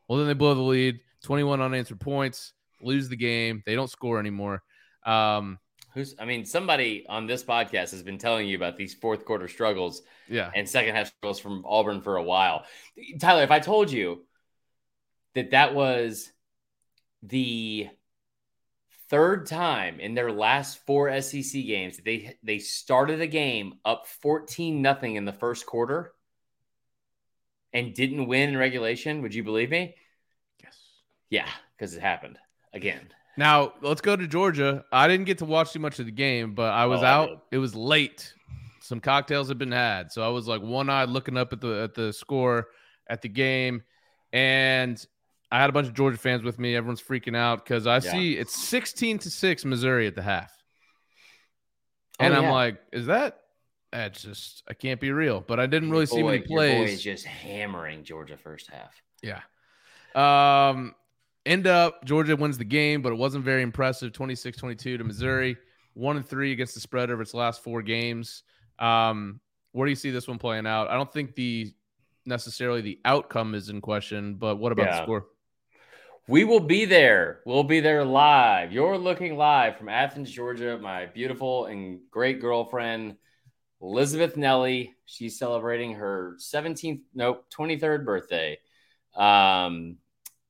[0.08, 2.52] Well, then they blow the lead, 21 unanswered points,
[2.82, 3.62] lose the game.
[3.64, 4.64] They don't score anymore.
[5.06, 5.60] Um,
[5.94, 6.14] Who's?
[6.18, 10.02] I mean, somebody on this podcast has been telling you about these fourth quarter struggles
[10.28, 10.50] Yeah.
[10.54, 12.64] and second half struggles from Auburn for a while.
[13.20, 14.24] Tyler, if I told you
[15.34, 16.32] that that was
[17.22, 17.88] the
[19.08, 24.06] third time in their last four SEC games that they they started a game up
[24.06, 26.12] 14 nothing in the first quarter
[27.72, 29.94] and didn't win in regulation, would you believe me?
[30.62, 30.76] Yes.
[31.30, 32.38] Yeah, because it happened
[32.72, 33.08] again.
[33.36, 34.84] Now let's go to Georgia.
[34.92, 37.28] I didn't get to watch too much of the game, but I was Oh, out.
[37.50, 37.56] did.
[37.56, 38.32] It was late.
[38.80, 41.82] Some cocktails had been had, so I was like one eyed looking up at the
[41.82, 42.68] at the score
[43.08, 43.82] at the game,
[44.32, 45.04] and
[45.50, 46.76] I had a bunch of Georgia fans with me.
[46.76, 48.00] Everyone's freaking out because I Yeah.
[48.12, 50.52] see it's sixteen to six Missouri at the half,
[52.20, 52.52] Oh, and I'm yeah.
[52.52, 53.40] like, is that?
[53.90, 55.40] That's just I can't be real.
[55.40, 56.92] But I didn't really see boy- many your boy plays.
[56.94, 59.00] is just hammering Georgia first half.
[59.22, 59.40] Yeah.
[60.14, 60.94] Um,
[61.46, 65.56] end up Georgia wins the game, but it wasn't very impressive 26 22 to Missouri.
[65.94, 68.42] One and three against the spread over its last four games.
[68.78, 69.40] Um,
[69.72, 70.88] where do you see this one playing out?
[70.88, 71.72] I don't think the
[72.26, 75.26] necessarily the outcome is in question, but what about the score?
[76.26, 77.40] We will be there.
[77.44, 78.72] We'll be there live.
[78.72, 80.78] You're looking live from Athens, Georgia.
[80.78, 83.16] My beautiful and great girlfriend,
[83.82, 84.94] Elizabeth Nelly.
[85.04, 88.58] She's celebrating her 17th, nope, 23rd birthday.
[89.14, 89.98] Um,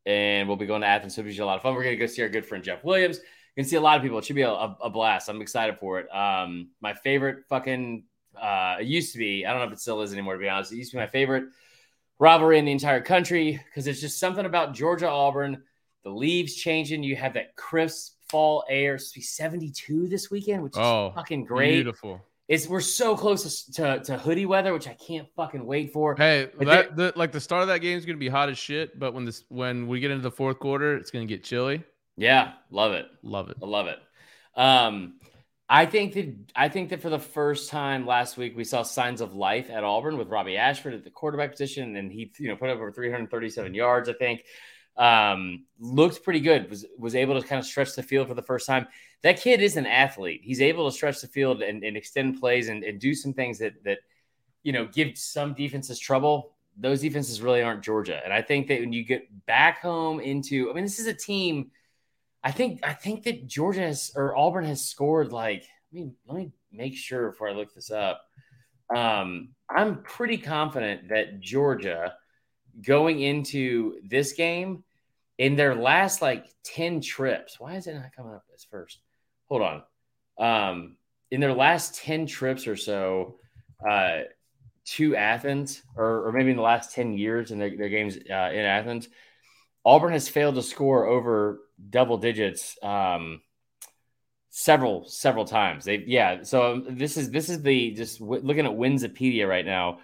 [0.06, 1.14] and we'll be going to Athens.
[1.14, 1.74] So it'll be a lot of fun.
[1.74, 3.18] We're going to go see our good friend Jeff Williams.
[3.18, 4.18] You can see a lot of people.
[4.18, 5.28] It should be a, a, blast.
[5.28, 6.14] I'm excited for it.
[6.14, 8.04] Um, my favorite fucking,
[8.40, 10.48] uh, it used to be, I don't know if it still is anymore, to be
[10.48, 10.72] honest.
[10.72, 11.44] It used to be my favorite
[12.18, 15.62] rivalry in the entire country because it's just something about Georgia Auburn.
[16.02, 17.02] The leaves changing.
[17.02, 18.96] You have that crisp fall air.
[18.96, 21.74] It's supposed to be 72 this weekend, which is Oh, fucking great.
[21.74, 22.20] Beautiful.
[22.46, 26.14] It's we're so close to, to hoodie weather, which I can't fucking wait for.
[26.14, 28.58] Hey, that the, like the start of that game is going to be hot as
[28.58, 31.42] shit, but when this when we get into the fourth quarter, it's going to get
[31.42, 31.82] chilly.
[32.16, 33.06] Yeah, love it.
[33.22, 33.56] Love it.
[33.62, 33.98] I love it.
[34.56, 35.14] Um,
[35.68, 39.22] I think that I think that for the first time last week we saw signs
[39.22, 42.56] of life at Auburn with Robbie Ashford at the quarterback position, and he you know
[42.56, 44.08] put up over 337 yards.
[44.10, 44.44] I think
[44.96, 46.70] um, looked pretty good.
[46.70, 48.86] Was was able to kind of stretch the field for the first time.
[49.22, 50.42] That kid is an athlete.
[50.44, 53.58] He's able to stretch the field and, and extend plays and, and do some things
[53.58, 53.98] that that
[54.62, 56.52] you know give some defenses trouble.
[56.76, 60.70] Those defenses really aren't Georgia, and I think that when you get back home into,
[60.70, 61.70] I mean, this is a team.
[62.42, 66.36] I think I think that Georgia has or Auburn has scored like let me let
[66.36, 68.22] me make sure before I look this up.
[68.94, 72.14] Um, I'm pretty confident that Georgia
[72.82, 74.84] going into this game
[75.38, 77.58] in their last like 10 trips.
[77.58, 79.00] Why is it not coming up as first?
[79.48, 79.82] Hold on.
[80.38, 80.96] Um,
[81.30, 83.38] in their last 10 trips or so,
[83.88, 84.22] uh,
[84.84, 88.50] to Athens, or, or maybe in the last 10 years in their, their games uh,
[88.52, 89.08] in Athens,
[89.84, 91.60] Auburn has failed to score over
[91.90, 93.40] double digits um,
[94.50, 95.84] several several times.
[95.84, 96.42] They yeah.
[96.42, 99.98] So um, this is this is the just w- looking at Winsipedia right now.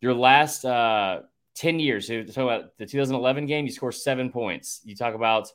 [0.00, 1.20] Your last uh,
[1.54, 2.06] ten years.
[2.06, 4.80] So talk about the 2011 game, you score seven points.
[4.84, 5.48] You talk about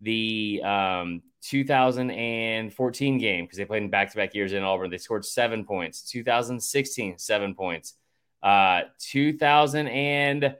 [0.00, 4.90] the um, 2014 game because they played in back to back years in Auburn.
[4.90, 6.02] They scored seven points.
[6.02, 7.94] 2016, seven points.
[8.42, 10.56] Uh, 2000 and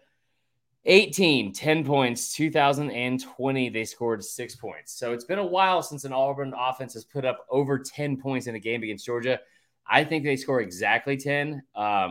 [0.84, 2.32] 18, 10 points.
[2.34, 4.97] 2020, they scored six points.
[4.97, 8.47] So it's been a while since an Auburn offense has put up over 10 points
[8.47, 9.41] in a game against Georgia.
[9.89, 11.55] I think they score exactly 10.
[11.55, 11.62] Um,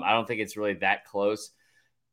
[0.04, 1.52] I don't think it's really that close.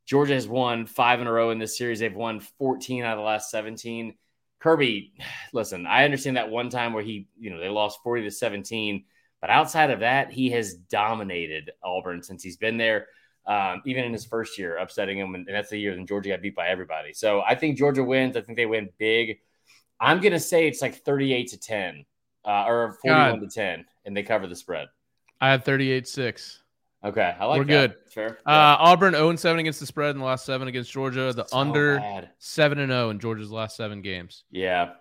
[0.07, 2.01] Georgia has won five in a row in this series.
[2.01, 4.15] They've won 14 out of the last 17.
[4.61, 5.13] Kirby,
[5.53, 9.05] listen, I understand that one time where he, you know, they lost 40 to 17,
[9.41, 13.07] but outside of that, he has dominated Auburn since he's been there
[13.47, 15.35] um, even in his first year, upsetting him.
[15.35, 17.13] And, that's the year when Georgia got beat by everybody.
[17.13, 18.37] So I think Georgia wins.
[18.37, 19.39] I think they win big.
[20.01, 22.05] I'm going to say it's like 38 to 10
[22.45, 24.89] uh, or 41 to 10, and they cover the spread.
[25.41, 26.62] I had 38 6.
[27.05, 27.35] Okay.
[27.39, 27.89] I like We're that.
[28.05, 28.13] good.
[28.13, 28.39] Fair.
[28.47, 31.33] Uh, Auburn 0 7 against the spread in the last seven against Georgia.
[31.33, 32.31] The So under bad.
[32.39, 34.45] 7 and 0 in Georgia's last seven games.
[34.51, 34.93] Yeah.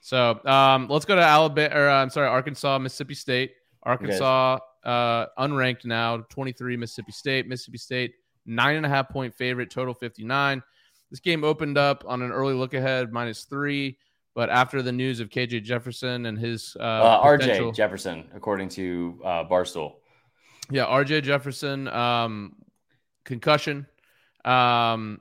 [0.00, 1.74] So um, let's go to Alabama.
[1.74, 3.52] Or, uh, I'm sorry, Arkansas, Mississippi State.
[3.84, 6.76] Arkansas uh, unranked now, 23.
[6.76, 7.46] Mississippi State.
[7.46, 8.14] Mississippi State
[8.46, 10.62] nine and a half point favorite, total 59.
[11.10, 13.98] This game opened up on an early look ahead, minus three.
[14.34, 19.20] But after the news of KJ Jefferson and his uh, Uh, RJ Jefferson, according to
[19.24, 19.94] uh, Barstool.
[20.70, 22.56] Yeah, RJ Jefferson, um,
[23.24, 23.86] concussion.
[24.44, 25.20] Um,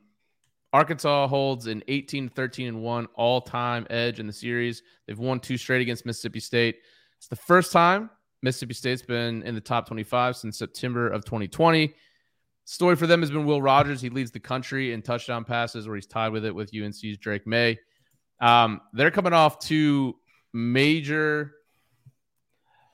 [0.71, 4.81] Arkansas holds an 18, 13, and 1 all time edge in the series.
[5.05, 6.77] They've won two straight against Mississippi State.
[7.17, 8.09] It's the first time
[8.41, 11.93] Mississippi State's been in the top 25 since September of 2020.
[12.65, 14.01] Story for them has been Will Rogers.
[14.01, 17.45] He leads the country in touchdown passes, where he's tied with it with UNC's Drake
[17.45, 17.77] Maye.
[18.39, 20.15] Um, they're coming off two
[20.53, 21.53] major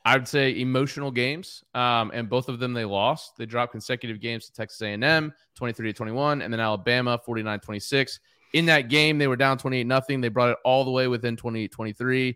[0.05, 3.33] I would say emotional games, um, and both of them they lost.
[3.37, 8.19] They dropped consecutive games to Texas A&M, 23 to 21, and then Alabama, 49-26.
[8.53, 10.21] In that game, they were down 28 nothing.
[10.21, 12.27] They brought it all the way within 28-23,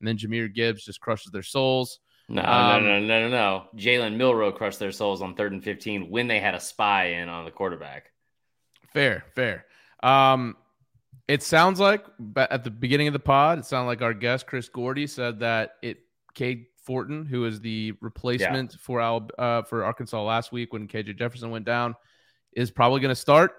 [0.00, 1.98] and then Jahmyr Gibbs just crushes their souls.
[2.28, 3.64] No, Um, no, no, no, no, no.
[3.76, 7.28] Jalen Milroe crushed their souls on third and 15 when they had a spy in
[7.28, 8.12] on the quarterback.
[8.92, 9.66] Fair, fair.
[10.02, 10.56] Um,
[11.26, 12.04] it sounds like
[12.36, 15.72] at the beginning of the pod, it sounded like our guest Chris Gordy said that
[15.82, 15.98] it
[16.34, 21.16] Cade Fortin, who is the replacement for Al, uh, for Arkansas last week when KJ
[21.16, 21.94] Jefferson went down,
[22.52, 23.52] is probably going to start.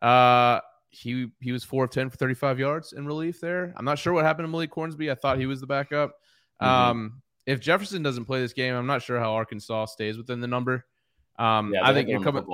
[0.00, 0.60] Uh,
[0.90, 3.72] he he was four of ten for thirty five yards in relief there.
[3.76, 5.10] I'm not sure what happened to Malik Hornsby.
[5.10, 6.16] I thought he was the backup.
[6.60, 6.66] Mhm.
[6.66, 10.46] Um, if Jefferson doesn't play this game, I'm not sure how Arkansas stays within the
[10.46, 10.86] number.
[11.38, 12.44] Um, Yeah, I think you're coming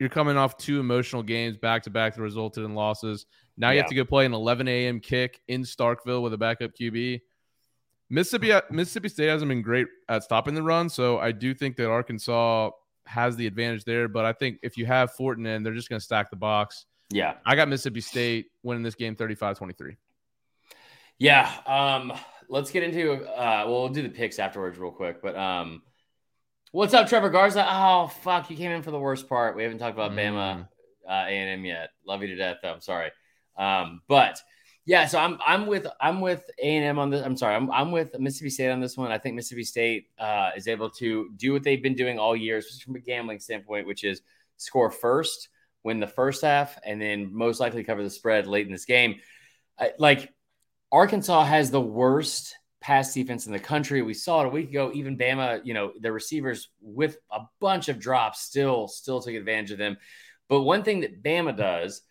[0.00, 3.26] you're coming off two emotional games back to back that resulted in losses.
[3.56, 3.82] Now you Yeah.
[3.82, 4.98] have to go play an 11 a.m.
[4.98, 7.20] kick in Starkville with a backup QB.
[8.14, 11.90] Mississippi Mississippi State hasn't been great at stopping the run, so I do think that
[11.90, 12.70] Arkansas
[13.06, 14.06] has the advantage there.
[14.06, 16.86] But I think if you have Fortin in, they're just going to stack the box.
[17.10, 17.34] Yeah.
[17.44, 19.96] I got Mississippi State winning this game 35-23.
[21.18, 21.50] Yeah.
[21.66, 22.12] Um,
[22.48, 25.20] let's get into uh well, we'll do the picks afterwards real quick.
[25.20, 25.82] But um
[26.70, 27.66] what's up, Trevor Garza?
[27.68, 29.56] Oh fuck, you came in for the worst part.
[29.56, 30.68] We haven't talked about Bama
[31.08, 31.90] uh A&M yet.
[32.06, 32.72] Love you to death, though.
[32.74, 33.10] I'm sorry.
[33.56, 34.40] Um, but
[34.86, 37.24] yeah, so I'm I'm with I'm with A&M on this.
[37.24, 39.10] I'm sorry, I'm I'm with Mississippi State on this one.
[39.10, 42.58] I think Mississippi State uh is able to do what they've been doing all year,
[42.58, 44.20] especially from a gambling standpoint, which is
[44.58, 45.48] score first,
[45.84, 49.20] win the first half, and then most likely cover the spread late in this game.
[49.78, 50.32] I, like
[50.92, 54.02] Arkansas has the worst pass defense in the country.
[54.02, 54.90] We saw it a week ago.
[54.92, 59.70] Even Bama, you know, the receivers with a bunch of drops still still took advantage
[59.70, 59.96] of them.
[60.50, 62.02] But one thing that Bama does,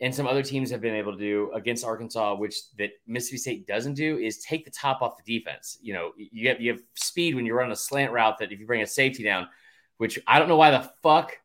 [0.00, 3.66] and some other teams have been able to do against Arkansas, which that Mississippi State
[3.66, 5.78] doesn't do, is take the top off the defense.
[5.80, 8.60] You know, you have you have speed when you run a slant route that if
[8.60, 9.48] you bring a safety down,
[9.96, 11.36] which I don't know why the fuck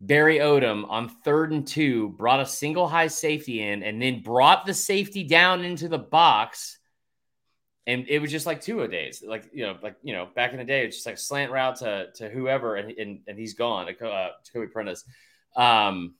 [0.00, 4.66] Barry Odom on third and two brought a single high safety in and then brought
[4.66, 6.78] the safety down into the box.
[7.86, 10.52] And it was just like two a days, like you know, like you know, back
[10.52, 13.54] in the day, it's just like slant route to to whoever, and and, and he's
[13.54, 13.88] gone.
[13.88, 15.04] Uh, Kobe Prentice,
[15.56, 16.14] um,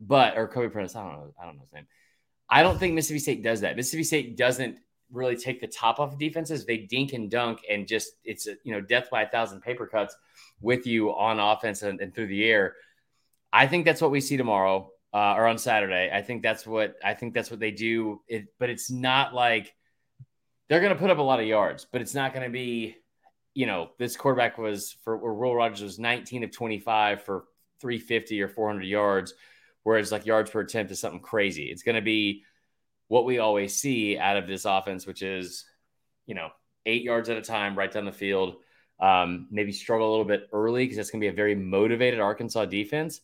[0.00, 1.86] but or Kobe Prentice, I don't know, I don't know his name.
[2.48, 3.76] I don't think Mississippi State does that.
[3.76, 4.78] Mississippi State doesn't
[5.12, 6.64] really take the top off of defenses.
[6.64, 9.86] They dink and dunk, and just it's a, you know death by a thousand paper
[9.86, 10.16] cuts
[10.60, 12.74] with you on offense and, and through the air.
[13.52, 16.10] I think that's what we see tomorrow uh, or on Saturday.
[16.12, 18.22] I think that's what I think that's what they do.
[18.28, 19.74] It, but it's not like
[20.68, 22.96] they're going to put up a lot of yards, but it's not going to be,
[23.54, 27.44] you know, this quarterback was for or Will Rogers was 19 of 25 for
[27.80, 29.34] 350 or 400 yards,
[29.82, 31.64] whereas like yards per attempt is something crazy.
[31.64, 32.44] It's going to be
[33.08, 35.64] what we always see out of this offense, which is,
[36.26, 36.48] you know,
[36.86, 38.56] eight yards at a time right down the field.
[39.00, 42.20] Um, maybe struggle a little bit early because that's going to be a very motivated
[42.20, 43.20] Arkansas defense.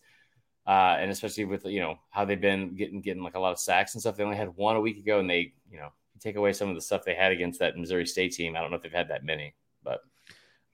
[0.67, 3.59] Uh, and especially with you know how they've been getting getting like a lot of
[3.59, 4.17] sacks and stuff.
[4.17, 6.75] They only had one a week ago, and they you know take away some of
[6.75, 8.57] the stuff they had against that Missouri State team.
[8.57, 9.55] I don't know if they've had that many,
[9.85, 10.01] but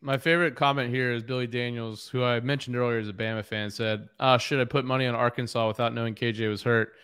[0.04, 3.70] My favorite comment here is Billy Daniels, who I mentioned earlier as a Bama fan,
[3.70, 6.94] said, uh, should I put money on Arkansas without knowing KJ was hurt?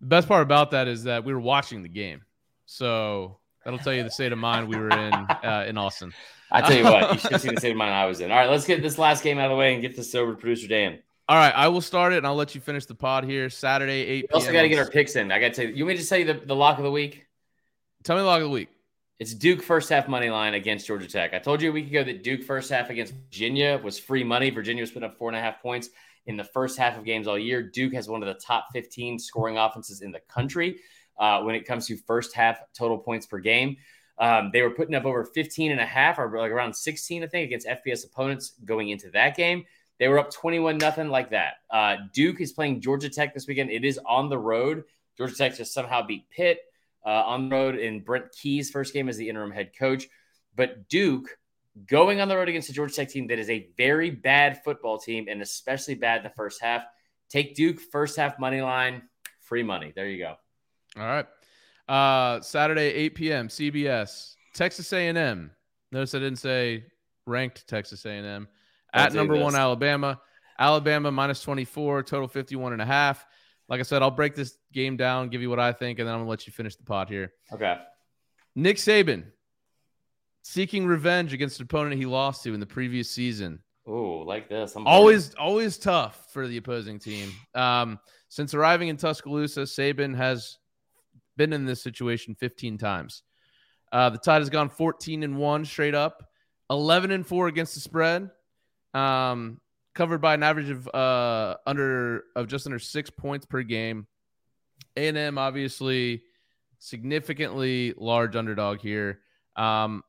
[0.00, 2.20] The best part about that is that we were watching the game.
[2.66, 6.12] So that'll tell you the state of mind we were in uh, in Austin.
[6.50, 8.30] I tell you what, you should have seen the state of mind I was in.
[8.30, 10.32] All right, let's get this last game out of the way and get this over
[10.32, 10.98] to producer Dan.
[11.30, 13.48] All right, I will start it and I'll let you finish the pod here.
[13.48, 15.32] Saturday, 8 We also got to get our picks in.
[15.32, 16.76] I got to tell you, you want me to just tell you the, the lock
[16.76, 17.24] of the week?
[18.02, 18.68] Tell me the lock of the week.
[19.22, 21.32] It's Duke first half money line against Georgia Tech.
[21.32, 24.50] I told you a week ago that Duke first half against Virginia was free money.
[24.50, 25.90] Virginia was putting up four and a half points
[26.26, 27.62] in the first half of games all year.
[27.62, 30.80] Duke has one of the top 15 scoring offenses in the country
[31.20, 33.76] uh, when it comes to first half total points per game.
[34.18, 37.28] Um, they were putting up over 15 and a half or like around 16, I
[37.28, 39.64] think, against FBS opponents going into that game.
[40.00, 41.58] They were up 21 nothing like that.
[41.70, 43.70] Uh, Duke is playing Georgia Tech this weekend.
[43.70, 44.82] It is on the road.
[45.16, 46.58] Georgia Tech just somehow beat Pitt
[47.04, 50.06] uh, on the road in Brent Key's first game as the interim head coach.
[50.54, 51.36] But Duke
[51.86, 54.98] going on the road against a Georgia Tech team that is a very bad football
[54.98, 56.82] team and especially bad in the first half.
[57.30, 59.02] Take Duke first half money line,
[59.40, 59.92] free money.
[59.94, 60.34] There you go.
[60.98, 61.26] All right.
[61.88, 63.48] Uh, Saturday, 8 p.m.
[63.48, 65.50] CBS, Texas A&M.
[65.90, 66.84] Notice I didn't say
[67.26, 68.48] ranked Texas A&M.
[68.92, 69.42] At number this.
[69.42, 70.20] one, Alabama.
[70.58, 73.26] Alabama minus 24, total 51 and a half.
[73.68, 76.14] Like I said, I'll break this game down, give you what I think, and then
[76.14, 77.32] I'm going to let you finish the pot here.
[77.52, 77.76] Okay.
[78.54, 79.24] Nick Saban
[80.42, 83.60] seeking revenge against an opponent he lost to in the previous season.
[83.86, 84.76] Oh, like this.
[84.76, 87.32] I'm Always, always tough for the opposing team.
[87.54, 87.98] Um,
[88.28, 90.58] since arriving in Tuscaloosa, Saban has
[91.36, 93.22] been in this situation 15 times.
[93.90, 96.28] Uh, the Tide has gone 14 and one straight up,
[96.70, 98.30] 11 and 4 against the spread.
[98.94, 99.60] Um,
[99.94, 104.06] covered by an average of uh under of just under 6 points per game.
[104.96, 106.22] A&M obviously
[106.78, 109.20] significantly large underdog here.
[109.56, 110.02] Um,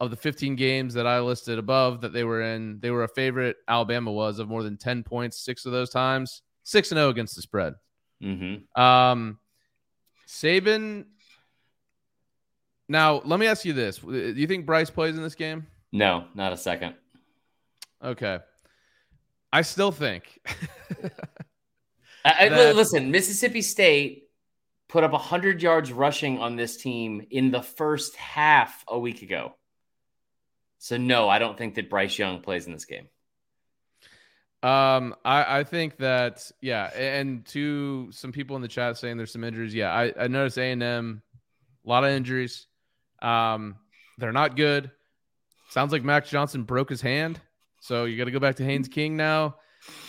[0.00, 3.08] of the 15 games that I listed above that they were in, they were a
[3.08, 3.56] favorite.
[3.68, 6.42] Alabama was of more than 10 points six of those times.
[6.64, 7.74] Six and zero against the spread.
[8.22, 8.80] Mm-hmm.
[8.80, 9.38] Um,
[10.28, 11.06] Saban.
[12.88, 15.66] Now, let me ask you this: Do you think Bryce plays in this game?
[15.92, 16.94] No, not a second.
[18.02, 18.38] Okay,
[19.52, 20.40] I still think.
[22.24, 24.24] I, I- listen, Mississippi State
[24.88, 29.54] put up 100 yards rushing on this team in the first half a week ago.
[30.78, 33.08] So, no, I don't think that Bryce Young plays in this game.
[34.62, 39.32] Um, I, I think that yeah, and to some people in the chat saying there's
[39.32, 39.74] some injuries.
[39.74, 41.22] Yeah, I, I noticed A and M,
[41.84, 42.66] a lot of injuries.
[43.20, 43.76] Um,
[44.18, 44.92] they're not good.
[45.70, 47.40] Sounds like Max Johnson broke his hand,
[47.82, 49.56] so you got to go back to Haynes King now.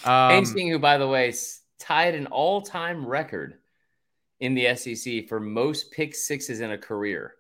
[0.06, 1.34] Um, Haynes King, who, by the way,
[1.80, 3.56] tied an all time record
[4.40, 7.34] in the SEC for most pick sixes in a career.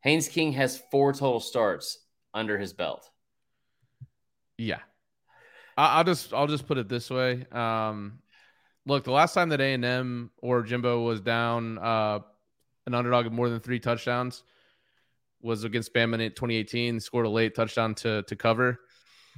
[0.00, 1.98] Haynes King has four total starts
[2.34, 3.08] under his belt.
[4.58, 4.80] Yeah,
[5.78, 7.46] I'll just I'll just put it this way.
[7.52, 8.18] Um,
[8.86, 12.18] look, the last time that A and M or Jimbo was down uh,
[12.88, 14.42] an underdog of more than three touchdowns
[15.40, 16.98] was against Bama in 2018.
[16.98, 18.80] Scored a late touchdown to to cover.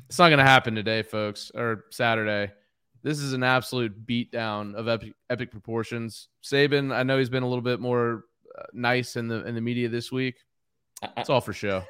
[0.09, 2.53] It's not going to happen today, folks, or Saturday.
[3.03, 6.29] This is an absolute beatdown of epic, epic proportions.
[6.43, 8.25] Saban, I know he's been a little bit more
[8.59, 10.37] uh, nice in the in the media this week.
[11.17, 11.85] It's all for show.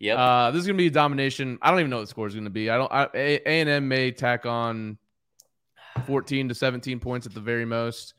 [0.00, 0.18] Yep.
[0.18, 1.58] Uh, this is gonna be a domination.
[1.62, 2.70] I don't even know what the score is gonna be.
[2.70, 2.90] I don't.
[2.92, 4.98] A and M may tack on
[6.06, 8.14] fourteen to seventeen points at the very most.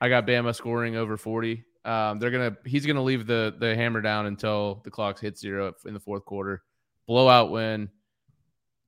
[0.00, 1.64] I got Bama scoring over forty.
[1.84, 2.56] Um, they're gonna.
[2.64, 6.24] He's gonna leave the the hammer down until the clock hits zero in the fourth
[6.24, 6.62] quarter.
[7.06, 7.90] Blowout win.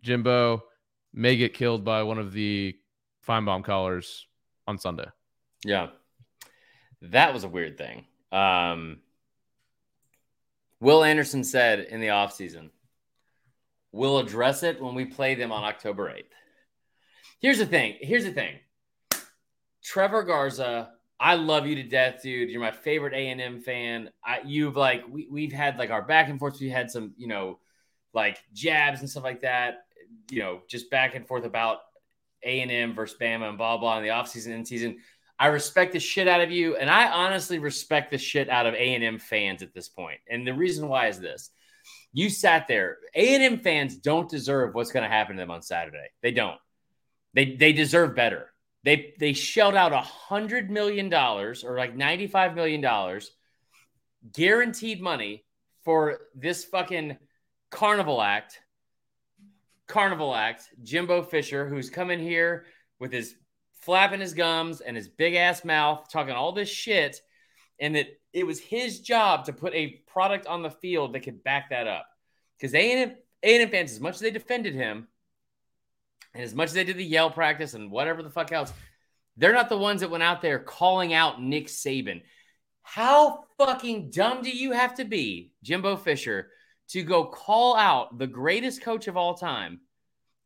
[0.03, 0.64] Jimbo
[1.12, 2.76] may get killed by one of the
[3.26, 4.26] Finebaum callers
[4.66, 5.07] on Sunday.
[5.64, 5.88] Yeah.
[7.03, 8.07] That was a weird thing.
[8.30, 8.98] Um,
[10.80, 12.70] Will Anderson said in the offseason,
[13.92, 16.24] we'll address it when we play them on October 8th.
[17.40, 17.96] Here's the thing.
[18.00, 18.57] Here's the thing.
[19.82, 22.50] Trevor Garza, I love you to death, dude.
[22.50, 24.11] You're my favorite A&M fan.
[24.24, 26.61] I, you've like we, we've had like our back and forth.
[26.61, 27.59] We had some, you know,
[28.14, 29.84] like jabs and stuff like that.
[30.30, 31.78] You know, just back and forth about
[32.42, 34.98] A&M versus Bama and blah blah in the offseason and season.
[35.38, 38.74] I respect the shit out of you, and I honestly respect the shit out of
[38.74, 40.20] A and M fans at this point.
[40.28, 41.50] And the reason why is this:
[42.12, 42.98] you sat there.
[43.14, 46.08] A and M fans don't deserve what's going to happen to them on Saturday.
[46.22, 46.58] They don't.
[47.34, 48.52] They they deserve better.
[48.84, 53.30] They they shelled out a hundred million dollars or like ninety five million dollars
[54.32, 55.44] guaranteed money
[55.84, 57.16] for this fucking
[57.70, 58.60] carnival act.
[59.89, 60.68] Carnival act.
[60.83, 62.64] Jimbo Fisher, who's coming here
[62.99, 63.35] with his
[63.80, 67.20] flapping his gums and his big ass mouth, talking all this shit,
[67.80, 71.43] and that it was his job to put a product on the field that could
[71.43, 72.07] back that up.
[72.57, 75.09] Because A&M, fans, as much as they defended him,
[76.35, 78.72] and as much as they did the yell practice and whatever the fuck else,
[79.37, 82.22] they're not the ones that went out there calling out Nick Saban.
[82.83, 86.51] How fucking dumb do you have to be, Jimbo Fisher,
[86.89, 89.80] to go call out the greatest coach of all time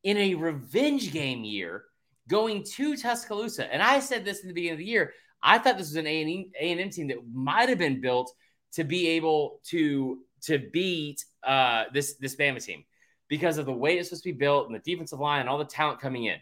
[0.03, 1.85] in a revenge game year
[2.29, 3.73] going to Tuscaloosa?
[3.73, 5.13] And I said this in the beginning of the year.
[5.43, 8.33] I thought this was an A&M A&M team that might have been built
[8.73, 12.85] to be able to to beat uh, this this Bama team
[13.29, 15.59] because of the way it's supposed to be built and the defensive line and all
[15.59, 16.39] the talent coming in.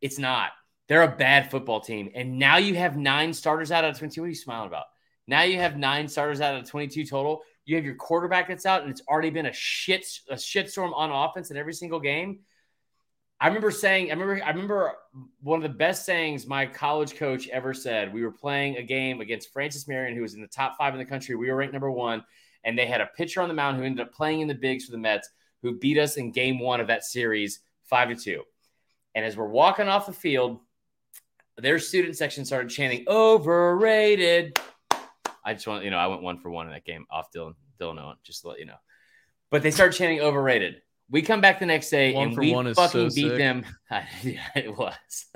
[0.00, 0.50] It's not.
[0.88, 2.10] They're a bad football team.
[2.14, 4.20] And now you have nine starters out of 22.
[4.20, 4.84] What are you smiling about?
[5.26, 7.42] Now you have nine starters out of 22 total.
[7.64, 11.10] You have your quarterback that's out, and it's already been a shit a shitstorm on
[11.10, 12.40] offense in every single game.
[13.40, 14.92] I remember saying, I remember, I remember
[15.42, 18.12] one of the best sayings my college coach ever said.
[18.12, 20.98] We were playing a game against Francis Marion, who was in the top five in
[20.98, 21.34] the country.
[21.34, 22.24] We were ranked number one,
[22.64, 24.86] and they had a pitcher on the mound who ended up playing in the bigs
[24.86, 25.28] for the Mets,
[25.62, 28.42] who beat us in game one of that series, five to two.
[29.14, 30.60] And as we're walking off the field,
[31.56, 34.58] their student section started chanting overrated.
[35.44, 37.54] I just want you know I went one for one in that game off Dylan
[37.80, 38.76] Dylan Owen just to let you know.
[39.50, 40.76] But they start chanting overrated.
[41.10, 43.38] We come back the next day One and we fucking so beat sick.
[43.38, 43.64] them.
[44.22, 45.26] yeah, it was.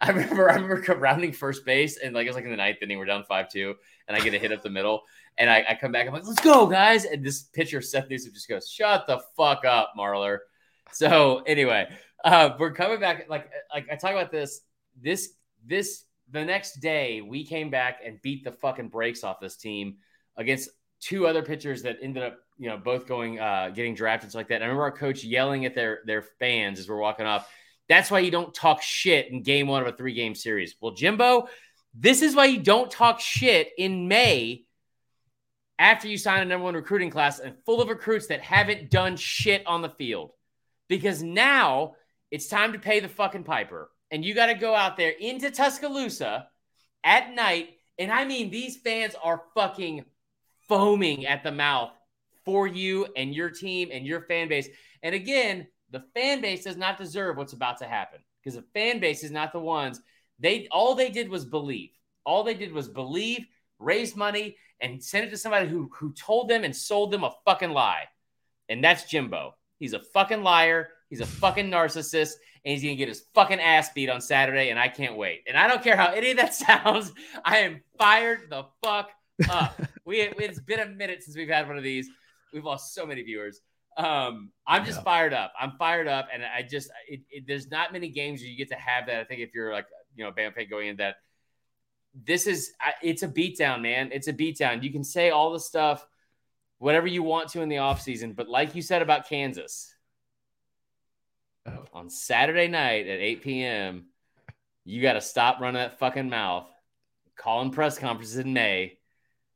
[0.00, 2.78] I remember I remember rounding first base and like it was like in the ninth
[2.82, 3.74] inning we're down five two
[4.08, 5.02] and I get a hit up the middle
[5.38, 8.32] and I, I come back I'm like let's go guys and this pitcher Seth Newsom
[8.34, 10.38] just goes shut the fuck up Marler.
[10.90, 11.88] So anyway,
[12.24, 14.62] uh, we're coming back like like I talk about this
[15.00, 15.34] this
[15.64, 19.96] this the next day we came back and beat the fucking brakes off this team
[20.36, 20.70] against
[21.00, 24.56] two other pitchers that ended up you know, both going, uh, getting drafted, like that.
[24.56, 27.50] And I remember our coach yelling at their their fans as we're walking off.
[27.88, 30.76] That's why you don't talk shit in game one of a three game series.
[30.80, 31.48] Well, Jimbo,
[31.92, 34.64] this is why you don't talk shit in May
[35.76, 39.16] after you sign a number one recruiting class and full of recruits that haven't done
[39.16, 40.30] shit on the field.
[40.88, 41.94] Because now
[42.30, 43.90] it's time to pay the fucking piper.
[44.12, 46.46] And you got to go out there into Tuscaloosa
[47.02, 47.70] at night.
[47.98, 50.04] And I mean, these fans are fucking
[50.68, 51.90] foaming at the mouth
[52.44, 54.68] for you and your team and your fan base.
[55.02, 59.00] And again, the fan base does not deserve what's about to happen because the fan
[59.00, 60.00] base is not the ones
[60.42, 61.90] they all they did was believe.
[62.24, 63.46] All they did was believe,
[63.78, 67.32] raise money, and send it to somebody who who told them and sold them a
[67.44, 68.04] fucking lie.
[68.68, 69.54] And that's Jimbo.
[69.78, 70.88] He's a fucking liar.
[71.08, 72.32] He's a fucking narcissist,
[72.64, 74.70] and he's gonna get his fucking ass beat on Saturday.
[74.70, 75.42] And I can't wait.
[75.48, 77.12] And I don't care how any of that sounds.
[77.44, 79.10] I am fired the fuck
[79.50, 79.80] up.
[80.04, 82.08] we it's been a minute since we've had one of these.
[82.52, 83.60] We've lost so many viewers.
[83.96, 85.04] Um, I'm just Yeah.
[85.04, 85.52] fired up.
[85.60, 88.68] I'm fired up, and I just it, it, there's not many games where you get
[88.70, 89.20] to have that.
[89.20, 89.86] I think if you're like
[90.16, 91.16] you know Bam fan going in that
[92.14, 94.10] this is it's a beatdown, man.
[94.12, 94.82] It's a beatdown.
[94.82, 96.06] You can say all the stuff,
[96.78, 99.94] whatever you want to in the offseason, but like you said about Kansas,
[101.66, 101.84] Oh.
[101.92, 104.06] on Saturday night at 8 p.m.,
[104.84, 106.66] you got to stop running that fucking mouth,
[107.36, 108.98] calling press conferences in May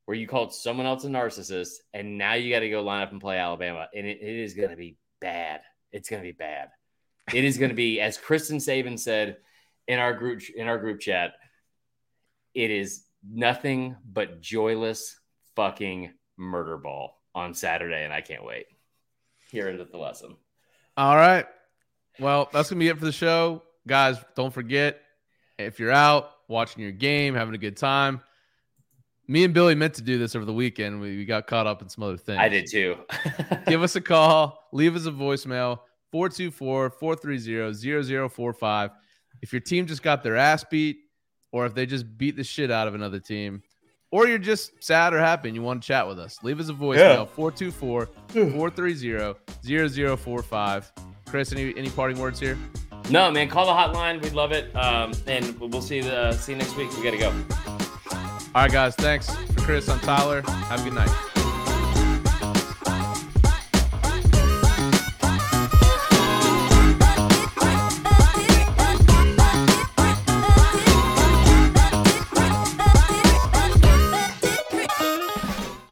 [0.07, 3.13] where you called someone else a narcissist, and now you got to go line up
[3.13, 5.61] and play Alabama, and it, it is going to be bad.
[5.93, 6.71] It's going to be bad.
[7.35, 9.39] It is going to be, as Kristen Saban said
[9.89, 11.33] in our group in our group chat,
[12.55, 15.19] it is nothing but joyless
[15.57, 18.67] fucking murder ball on Saturday, and I can't wait.
[19.51, 20.37] Here is the lesson.
[20.97, 21.47] All right.
[22.19, 24.17] Well, that's gonna be it for the show, guys.
[24.35, 25.01] Don't forget
[25.59, 28.21] if you're out watching your game, having a good time.
[29.29, 31.01] Me and Billy meant to do this over the weekend.
[31.01, 32.39] We, we got caught up in some other things.
[32.39, 32.97] I did too.
[33.67, 34.69] Give us a call.
[34.73, 35.81] Leave us a voicemail
[36.13, 38.91] 424 430 0045.
[39.43, 40.99] If your team just got their ass beat,
[41.53, 43.63] or if they just beat the shit out of another team,
[44.11, 46.69] or you're just sad or happy and you want to chat with us, leave us
[46.69, 50.93] a voicemail 424 430 0045.
[51.27, 52.57] Chris, any, any parting words here?
[53.11, 54.23] no, man, call the hotline.
[54.23, 54.75] We'd love it.
[54.75, 56.91] Um, and we'll see the see you next week.
[56.97, 57.31] We got to go.
[58.55, 58.95] All right, guys.
[58.95, 59.89] Thanks for Chris.
[59.89, 60.43] I'm Tyler.
[60.43, 61.36] Have a good night.